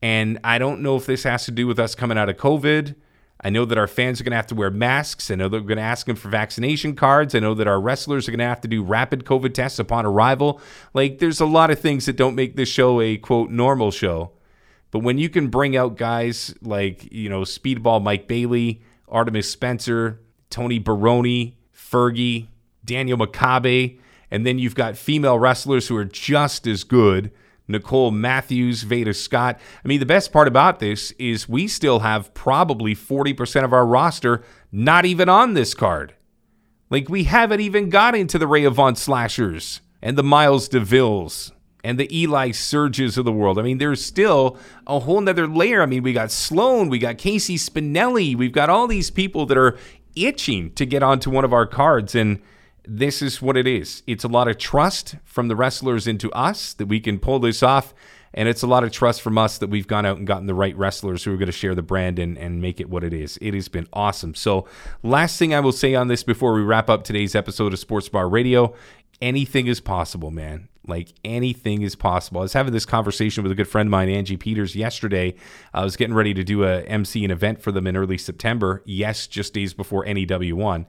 And 0.00 0.38
I 0.44 0.58
don't 0.58 0.80
know 0.80 0.96
if 0.96 1.06
this 1.06 1.24
has 1.24 1.44
to 1.46 1.50
do 1.50 1.66
with 1.66 1.78
us 1.78 1.94
coming 1.94 2.18
out 2.18 2.28
of 2.28 2.36
COVID. 2.36 2.94
I 3.40 3.50
know 3.50 3.64
that 3.64 3.78
our 3.78 3.86
fans 3.86 4.20
are 4.20 4.24
going 4.24 4.32
to 4.32 4.36
have 4.36 4.48
to 4.48 4.54
wear 4.54 4.70
masks. 4.70 5.30
I 5.30 5.36
know 5.36 5.48
they're 5.48 5.60
going 5.60 5.76
to 5.76 5.82
ask 5.82 6.06
them 6.06 6.16
for 6.16 6.28
vaccination 6.28 6.96
cards. 6.96 7.34
I 7.34 7.38
know 7.38 7.54
that 7.54 7.68
our 7.68 7.80
wrestlers 7.80 8.26
are 8.26 8.32
going 8.32 8.40
to 8.40 8.44
have 8.44 8.60
to 8.62 8.68
do 8.68 8.82
rapid 8.82 9.24
COVID 9.24 9.54
tests 9.54 9.78
upon 9.78 10.04
arrival. 10.04 10.60
Like, 10.92 11.18
there's 11.18 11.40
a 11.40 11.46
lot 11.46 11.70
of 11.70 11.78
things 11.78 12.06
that 12.06 12.16
don't 12.16 12.34
make 12.34 12.56
this 12.56 12.68
show 12.68 13.00
a 13.00 13.16
quote 13.16 13.50
normal 13.50 13.92
show. 13.92 14.32
But 14.90 15.00
when 15.00 15.18
you 15.18 15.28
can 15.28 15.48
bring 15.48 15.76
out 15.76 15.96
guys 15.96 16.54
like, 16.62 17.12
you 17.12 17.28
know, 17.28 17.42
Speedball 17.42 18.02
Mike 18.02 18.26
Bailey, 18.26 18.82
Artemis 19.06 19.50
Spencer, 19.50 20.20
Tony 20.50 20.78
Baroni, 20.78 21.58
Fergie, 21.74 22.48
Daniel 22.84 23.18
Makabe, 23.18 24.00
and 24.30 24.44
then 24.44 24.58
you've 24.58 24.74
got 24.74 24.96
female 24.96 25.38
wrestlers 25.38 25.88
who 25.88 25.96
are 25.96 26.04
just 26.04 26.66
as 26.66 26.84
good 26.84 27.30
Nicole 27.68 28.10
Matthews, 28.10 28.82
Veda 28.82 29.14
Scott. 29.14 29.60
I 29.84 29.88
mean, 29.88 30.00
the 30.00 30.06
best 30.06 30.32
part 30.32 30.48
about 30.48 30.80
this 30.80 31.12
is 31.12 31.48
we 31.48 31.68
still 31.68 32.00
have 32.00 32.34
probably 32.34 32.94
40% 32.94 33.64
of 33.64 33.72
our 33.72 33.86
roster 33.86 34.42
not 34.72 35.04
even 35.04 35.28
on 35.28 35.54
this 35.54 35.74
card. 35.74 36.14
Like, 36.90 37.08
we 37.08 37.24
haven't 37.24 37.60
even 37.60 37.90
got 37.90 38.14
into 38.14 38.38
the 38.38 38.46
Ray 38.46 38.64
Von 38.66 38.96
Slashers 38.96 39.82
and 40.00 40.16
the 40.16 40.22
Miles 40.22 40.68
DeVilles 40.68 41.52
and 41.84 41.98
the 41.98 42.18
Eli 42.18 42.50
Surges 42.50 43.18
of 43.18 43.24
the 43.24 43.32
world. 43.32 43.58
I 43.58 43.62
mean, 43.62 43.78
there's 43.78 44.04
still 44.04 44.58
a 44.86 45.00
whole 45.00 45.20
nother 45.20 45.46
layer. 45.46 45.82
I 45.82 45.86
mean, 45.86 46.02
we 46.02 46.12
got 46.12 46.30
Sloan, 46.30 46.88
we 46.88 46.98
got 46.98 47.18
Casey 47.18 47.56
Spinelli, 47.56 48.34
we've 48.34 48.52
got 48.52 48.70
all 48.70 48.86
these 48.86 49.10
people 49.10 49.46
that 49.46 49.58
are 49.58 49.76
itching 50.16 50.72
to 50.72 50.84
get 50.84 51.02
onto 51.02 51.30
one 51.30 51.44
of 51.44 51.52
our 51.52 51.66
cards. 51.66 52.14
And 52.14 52.40
this 52.88 53.22
is 53.22 53.42
what 53.42 53.56
it 53.56 53.66
is. 53.66 54.02
It's 54.06 54.24
a 54.24 54.28
lot 54.28 54.48
of 54.48 54.58
trust 54.58 55.16
from 55.24 55.48
the 55.48 55.56
wrestlers 55.56 56.06
into 56.06 56.32
us 56.32 56.72
that 56.74 56.86
we 56.86 57.00
can 57.00 57.18
pull 57.18 57.38
this 57.38 57.62
off. 57.62 57.94
And 58.34 58.48
it's 58.48 58.62
a 58.62 58.66
lot 58.66 58.84
of 58.84 58.92
trust 58.92 59.22
from 59.22 59.38
us 59.38 59.56
that 59.58 59.70
we've 59.70 59.86
gone 59.86 60.04
out 60.04 60.18
and 60.18 60.26
gotten 60.26 60.46
the 60.46 60.54
right 60.54 60.76
wrestlers 60.76 61.24
who 61.24 61.32
are 61.32 61.38
going 61.38 61.46
to 61.46 61.52
share 61.52 61.74
the 61.74 61.82
brand 61.82 62.18
and, 62.18 62.36
and 62.36 62.60
make 62.60 62.78
it 62.78 62.90
what 62.90 63.02
it 63.02 63.14
is. 63.14 63.38
It 63.40 63.54
has 63.54 63.68
been 63.68 63.88
awesome. 63.92 64.34
So, 64.34 64.68
last 65.02 65.38
thing 65.38 65.54
I 65.54 65.60
will 65.60 65.72
say 65.72 65.94
on 65.94 66.08
this 66.08 66.22
before 66.22 66.52
we 66.52 66.60
wrap 66.60 66.90
up 66.90 67.04
today's 67.04 67.34
episode 67.34 67.72
of 67.72 67.78
Sports 67.78 68.08
Bar 68.10 68.28
Radio 68.28 68.74
anything 69.20 69.66
is 69.66 69.80
possible, 69.80 70.30
man. 70.30 70.68
Like 70.86 71.12
anything 71.24 71.82
is 71.82 71.94
possible. 71.94 72.40
I 72.40 72.42
was 72.42 72.52
having 72.54 72.72
this 72.72 72.86
conversation 72.86 73.42
with 73.42 73.52
a 73.52 73.54
good 73.54 73.68
friend 73.68 73.88
of 73.88 73.90
mine, 73.90 74.08
Angie 74.08 74.36
Peters, 74.36 74.74
yesterday. 74.74 75.34
I 75.74 75.84
was 75.84 75.96
getting 75.96 76.14
ready 76.14 76.32
to 76.34 76.44
do 76.44 76.64
a 76.64 76.82
MC 76.82 77.24
an 77.24 77.30
event 77.30 77.60
for 77.60 77.72
them 77.72 77.86
in 77.86 77.96
early 77.96 78.16
September. 78.16 78.82
Yes, 78.86 79.26
just 79.26 79.52
days 79.52 79.74
before 79.74 80.06
NEW 80.06 80.56
one 80.56 80.86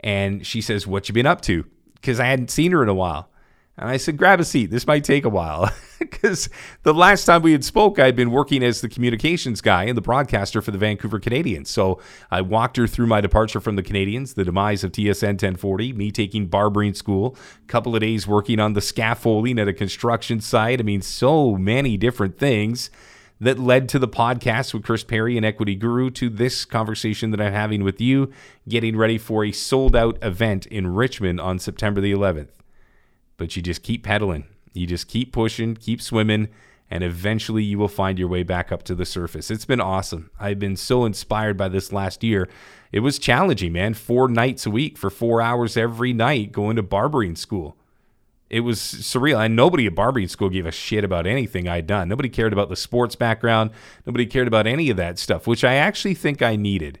and 0.00 0.46
she 0.46 0.60
says, 0.60 0.86
"What 0.86 1.08
you 1.08 1.12
been 1.12 1.26
up 1.26 1.40
to?" 1.42 1.64
Because 1.94 2.20
I 2.20 2.26
hadn't 2.26 2.50
seen 2.50 2.72
her 2.72 2.82
in 2.82 2.88
a 2.88 2.94
while. 2.94 3.30
And 3.78 3.88
I 3.88 3.96
said, 3.96 4.16
grab 4.16 4.40
a 4.40 4.44
seat. 4.44 4.72
This 4.72 4.86
might 4.86 5.04
take 5.04 5.24
a 5.24 5.30
while. 5.30 5.70
Because 5.98 6.48
the 6.84 6.94
last 6.94 7.24
time 7.24 7.42
we 7.42 7.50
had 7.50 7.64
spoke, 7.64 7.98
I 7.98 8.06
had 8.06 8.14
been 8.14 8.30
working 8.30 8.62
as 8.62 8.80
the 8.80 8.88
communications 8.88 9.60
guy 9.60 9.84
and 9.84 9.96
the 9.96 10.00
broadcaster 10.00 10.62
for 10.62 10.70
the 10.70 10.78
Vancouver 10.78 11.18
Canadians. 11.18 11.70
So 11.70 12.00
I 12.30 12.40
walked 12.40 12.76
her 12.76 12.86
through 12.86 13.08
my 13.08 13.20
departure 13.20 13.60
from 13.60 13.74
the 13.74 13.82
Canadians, 13.82 14.34
the 14.34 14.44
demise 14.44 14.84
of 14.84 14.92
TSN 14.92 15.22
1040, 15.22 15.92
me 15.92 16.12
taking 16.12 16.46
barbering 16.46 16.94
school, 16.94 17.36
a 17.62 17.66
couple 17.66 17.94
of 17.94 18.00
days 18.00 18.28
working 18.28 18.60
on 18.60 18.74
the 18.74 18.80
scaffolding 18.80 19.58
at 19.58 19.66
a 19.66 19.72
construction 19.72 20.40
site. 20.40 20.80
I 20.80 20.84
mean, 20.84 21.02
so 21.02 21.56
many 21.56 21.96
different 21.96 22.38
things 22.38 22.90
that 23.40 23.58
led 23.58 23.88
to 23.90 23.98
the 23.98 24.08
podcast 24.08 24.74
with 24.74 24.82
Chris 24.84 25.04
Perry 25.04 25.36
and 25.36 25.46
Equity 25.46 25.74
Guru 25.74 26.10
to 26.10 26.28
this 26.28 26.64
conversation 26.64 27.30
that 27.30 27.40
I'm 27.40 27.52
having 27.52 27.84
with 27.84 28.00
you, 28.00 28.32
getting 28.68 28.96
ready 28.96 29.18
for 29.18 29.44
a 29.44 29.52
sold 29.52 29.94
out 29.94 30.18
event 30.22 30.66
in 30.66 30.94
Richmond 30.94 31.40
on 31.40 31.58
September 31.58 32.00
the 32.00 32.12
11th 32.12 32.48
but 33.38 33.56
you 33.56 33.62
just 33.62 33.82
keep 33.82 34.04
pedaling. 34.04 34.44
You 34.74 34.86
just 34.86 35.08
keep 35.08 35.32
pushing, 35.32 35.74
keep 35.74 36.02
swimming, 36.02 36.48
and 36.90 37.02
eventually 37.02 37.62
you 37.62 37.78
will 37.78 37.88
find 37.88 38.18
your 38.18 38.28
way 38.28 38.42
back 38.42 38.70
up 38.70 38.82
to 38.84 38.94
the 38.94 39.06
surface. 39.06 39.50
It's 39.50 39.64
been 39.64 39.80
awesome. 39.80 40.30
I've 40.38 40.58
been 40.58 40.76
so 40.76 41.06
inspired 41.06 41.56
by 41.56 41.68
this 41.68 41.92
last 41.92 42.22
year. 42.22 42.48
It 42.92 43.00
was 43.00 43.18
challenging, 43.18 43.72
man. 43.72 43.94
Four 43.94 44.28
nights 44.28 44.66
a 44.66 44.70
week 44.70 44.98
for 44.98 45.08
four 45.08 45.40
hours 45.40 45.76
every 45.76 46.12
night 46.12 46.52
going 46.52 46.76
to 46.76 46.82
barbering 46.82 47.36
school. 47.36 47.76
It 48.50 48.60
was 48.60 48.78
surreal. 48.80 49.44
And 49.44 49.54
nobody 49.54 49.86
at 49.86 49.94
barbering 49.94 50.28
school 50.28 50.48
gave 50.48 50.66
a 50.66 50.72
shit 50.72 51.04
about 51.04 51.26
anything 51.26 51.68
I'd 51.68 51.86
done. 51.86 52.08
Nobody 52.08 52.28
cared 52.28 52.52
about 52.52 52.68
the 52.68 52.76
sports 52.76 53.14
background. 53.14 53.70
Nobody 54.06 54.26
cared 54.26 54.48
about 54.48 54.66
any 54.66 54.90
of 54.90 54.96
that 54.96 55.18
stuff, 55.18 55.46
which 55.46 55.64
I 55.64 55.74
actually 55.74 56.14
think 56.14 56.40
I 56.40 56.56
needed. 56.56 56.98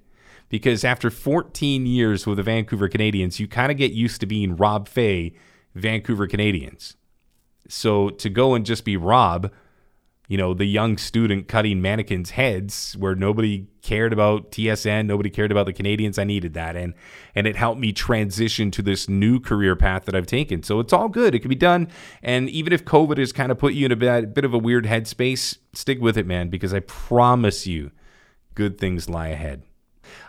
Because 0.50 0.84
after 0.84 1.10
14 1.10 1.86
years 1.86 2.26
with 2.26 2.38
the 2.38 2.42
Vancouver 2.42 2.88
Canadians, 2.88 3.38
you 3.38 3.46
kind 3.46 3.70
of 3.70 3.78
get 3.78 3.92
used 3.92 4.20
to 4.20 4.26
being 4.26 4.56
Rob 4.56 4.88
Fai, 4.88 5.32
Vancouver 5.74 6.26
Canadians. 6.26 6.96
So 7.68 8.08
to 8.10 8.30
go 8.30 8.54
and 8.54 8.64
just 8.64 8.84
be 8.84 8.96
Rob, 8.96 9.52
you 10.28 10.36
know, 10.36 10.52
the 10.52 10.66
young 10.66 10.98
student 10.98 11.48
cutting 11.48 11.80
mannequins' 11.80 12.30
heads 12.30 12.94
where 12.98 13.14
nobody 13.14 13.66
cared 13.80 14.12
about 14.12 14.52
TSN, 14.52 15.06
nobody 15.06 15.30
cared 15.30 15.50
about 15.50 15.64
the 15.64 15.72
Canadians, 15.72 16.18
I 16.18 16.24
needed 16.24 16.52
that. 16.52 16.76
And 16.76 16.92
and 17.34 17.46
it 17.46 17.56
helped 17.56 17.80
me 17.80 17.92
transition 17.94 18.70
to 18.72 18.82
this 18.82 19.08
new 19.08 19.40
career 19.40 19.74
path 19.74 20.04
that 20.04 20.14
I've 20.14 20.26
taken. 20.26 20.62
So 20.62 20.80
it's 20.80 20.92
all 20.92 21.08
good. 21.08 21.34
It 21.34 21.40
can 21.40 21.48
be 21.48 21.54
done. 21.54 21.88
And 22.22 22.50
even 22.50 22.74
if 22.74 22.84
COVID 22.84 23.16
has 23.16 23.32
kind 23.32 23.50
of 23.50 23.58
put 23.58 23.72
you 23.72 23.86
in 23.86 23.92
a 23.92 23.96
bit, 23.96 24.34
bit 24.34 24.44
of 24.44 24.52
a 24.52 24.58
weird 24.58 24.84
headspace, 24.84 25.56
stick 25.72 25.98
with 25.98 26.18
it, 26.18 26.26
man, 26.26 26.50
because 26.50 26.74
I 26.74 26.80
promise 26.80 27.66
you, 27.66 27.90
good 28.54 28.76
things 28.78 29.08
lie 29.08 29.28
ahead. 29.28 29.62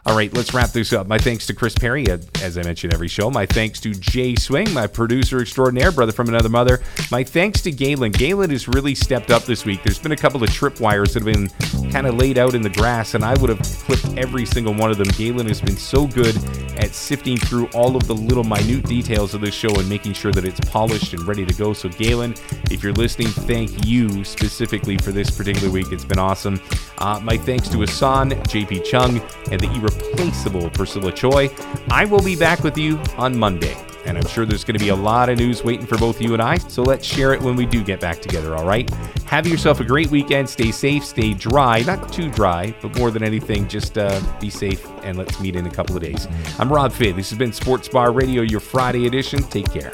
All 0.09 0.15
right, 0.15 0.33
let's 0.33 0.55
wrap 0.55 0.71
this 0.71 0.91
up. 0.91 1.05
My 1.05 1.19
thanks 1.19 1.45
to 1.45 1.53
Chris 1.53 1.75
Perry, 1.75 2.03
as 2.41 2.57
I 2.57 2.63
mentioned 2.63 2.95
every 2.95 3.07
show. 3.07 3.29
My 3.29 3.45
thanks 3.45 3.79
to 3.81 3.93
Jay 3.93 4.33
Swing, 4.33 4.73
my 4.73 4.87
producer 4.87 5.39
extraordinaire, 5.39 5.91
brother 5.91 6.11
from 6.11 6.29
another 6.29 6.49
mother. 6.49 6.81
My 7.11 7.23
thanks 7.23 7.61
to 7.61 7.71
Galen. 7.71 8.13
Galen 8.13 8.49
has 8.49 8.67
really 8.67 8.95
stepped 8.95 9.29
up 9.29 9.43
this 9.43 9.65
week. 9.65 9.83
There's 9.83 9.99
been 9.99 10.11
a 10.11 10.17
couple 10.17 10.43
of 10.43 10.49
tripwires 10.49 11.13
that 11.13 11.23
have 11.23 11.25
been 11.25 11.91
kind 11.91 12.07
of 12.07 12.15
laid 12.15 12.39
out 12.39 12.55
in 12.55 12.63
the 12.63 12.71
grass, 12.71 13.13
and 13.13 13.23
I 13.23 13.39
would 13.39 13.51
have 13.51 13.61
clipped 13.61 14.17
every 14.17 14.47
single 14.47 14.73
one 14.73 14.89
of 14.89 14.97
them. 14.97 15.09
Galen 15.09 15.47
has 15.47 15.61
been 15.61 15.77
so 15.77 16.07
good 16.07 16.35
at 16.79 16.95
sifting 16.95 17.37
through 17.37 17.67
all 17.75 17.95
of 17.95 18.07
the 18.07 18.15
little 18.15 18.43
minute 18.43 18.85
details 18.85 19.35
of 19.35 19.41
this 19.41 19.53
show 19.53 19.69
and 19.75 19.87
making 19.87 20.13
sure 20.13 20.31
that 20.31 20.43
it's 20.43 20.59
polished 20.71 21.13
and 21.13 21.21
ready 21.27 21.45
to 21.45 21.53
go. 21.53 21.71
So, 21.71 21.87
Galen, 21.87 22.33
if 22.71 22.81
you're 22.81 22.93
listening, 22.93 23.27
thank 23.27 23.85
you 23.85 24.23
specifically 24.23 24.97
for 24.97 25.11
this 25.11 25.29
particular 25.29 25.71
week. 25.71 25.91
It's 25.91 26.05
been 26.05 26.17
awesome. 26.17 26.59
Uh, 26.97 27.19
my 27.21 27.37
thanks 27.37 27.69
to 27.69 27.83
Asan, 27.83 28.31
JP 28.31 28.85
Chung, 28.85 29.21
and 29.51 29.61
the 29.61 29.67
irreplaceable 29.99 30.69
Priscilla 30.69 31.11
Choi. 31.11 31.49
I 31.89 32.05
will 32.05 32.21
be 32.21 32.35
back 32.35 32.63
with 32.63 32.77
you 32.77 32.97
on 33.17 33.37
Monday. 33.37 33.75
And 34.05 34.17
I'm 34.17 34.25
sure 34.27 34.45
there's 34.45 34.63
going 34.63 34.77
to 34.77 34.83
be 34.83 34.89
a 34.89 34.95
lot 34.95 35.29
of 35.29 35.37
news 35.37 35.63
waiting 35.63 35.85
for 35.85 35.97
both 35.97 36.21
you 36.21 36.33
and 36.33 36.41
I, 36.41 36.57
so 36.57 36.81
let's 36.81 37.05
share 37.05 37.33
it 37.33 37.41
when 37.41 37.55
we 37.55 37.65
do 37.65 37.83
get 37.83 37.99
back 37.99 38.21
together, 38.21 38.55
all 38.55 38.65
right? 38.65 38.89
Have 39.25 39.45
yourself 39.45 39.81
a 39.81 39.83
great 39.83 40.09
weekend. 40.09 40.49
Stay 40.49 40.71
safe, 40.71 41.05
stay 41.05 41.33
dry. 41.33 41.81
Not 41.81 42.11
too 42.11 42.31
dry, 42.31 42.73
but 42.81 42.97
more 42.97 43.11
than 43.11 43.23
anything, 43.23 43.67
just 43.67 43.97
uh, 43.97 44.19
be 44.39 44.49
safe 44.49 44.87
and 45.03 45.17
let's 45.17 45.39
meet 45.39 45.55
in 45.55 45.67
a 45.67 45.69
couple 45.69 45.95
of 45.95 46.01
days. 46.01 46.27
I'm 46.57 46.71
Rob 46.71 46.91
Fai. 46.93 47.11
This 47.11 47.29
has 47.29 47.37
been 47.37 47.53
Sports 47.53 47.89
Bar 47.89 48.11
Radio, 48.11 48.41
your 48.41 48.61
Friday 48.61 49.05
edition. 49.05 49.43
Take 49.43 49.71
care. 49.71 49.91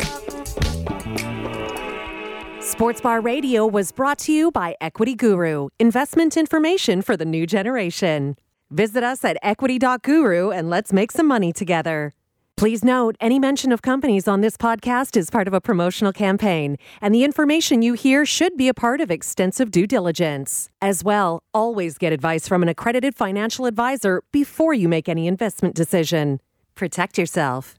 Sports 2.62 3.02
Bar 3.02 3.22
Radio 3.22 3.66
was 3.66 3.92
brought 3.92 4.20
to 4.20 4.32
you 4.32 4.52
by 4.52 4.76
Equity 4.80 5.16
Guru, 5.16 5.70
investment 5.80 6.38
information 6.38 7.02
for 7.02 7.18
the 7.18 7.26
new 7.26 7.46
generation. 7.46 8.38
Visit 8.72 9.04
us 9.04 9.24
at 9.24 9.38
equity.guru 9.42 10.50
and 10.52 10.70
let's 10.70 10.92
make 10.92 11.12
some 11.12 11.28
money 11.28 11.54
together. 11.54 12.14
Please 12.58 12.86
note 12.86 13.18
any 13.20 13.38
mention 13.38 13.74
of 13.74 13.82
companies 13.82 14.28
on 14.30 14.40
this 14.40 14.56
podcast 14.56 15.18
is 15.18 15.30
part 15.30 15.46
of 15.48 15.54
a 15.54 15.60
promotional 15.60 16.14
campaign, 16.14 16.78
and 17.02 17.14
the 17.14 17.26
information 17.26 17.82
you 17.82 17.94
hear 17.94 18.26
should 18.26 18.56
be 18.56 18.70
a 18.70 18.74
part 18.74 19.02
of 19.02 19.12
extensive 19.12 19.72
due 19.72 19.86
diligence. 19.86 20.70
As 20.82 21.04
well, 21.04 21.44
always 21.54 21.98
get 21.98 22.14
advice 22.14 22.48
from 22.48 22.64
an 22.64 22.70
accredited 22.70 23.14
financial 23.14 23.66
advisor 23.66 24.24
before 24.32 24.74
you 24.74 24.88
make 24.88 25.10
any 25.10 25.28
investment 25.28 25.76
decision. 25.76 26.40
Protect 26.76 27.18
yourself. 27.18 27.76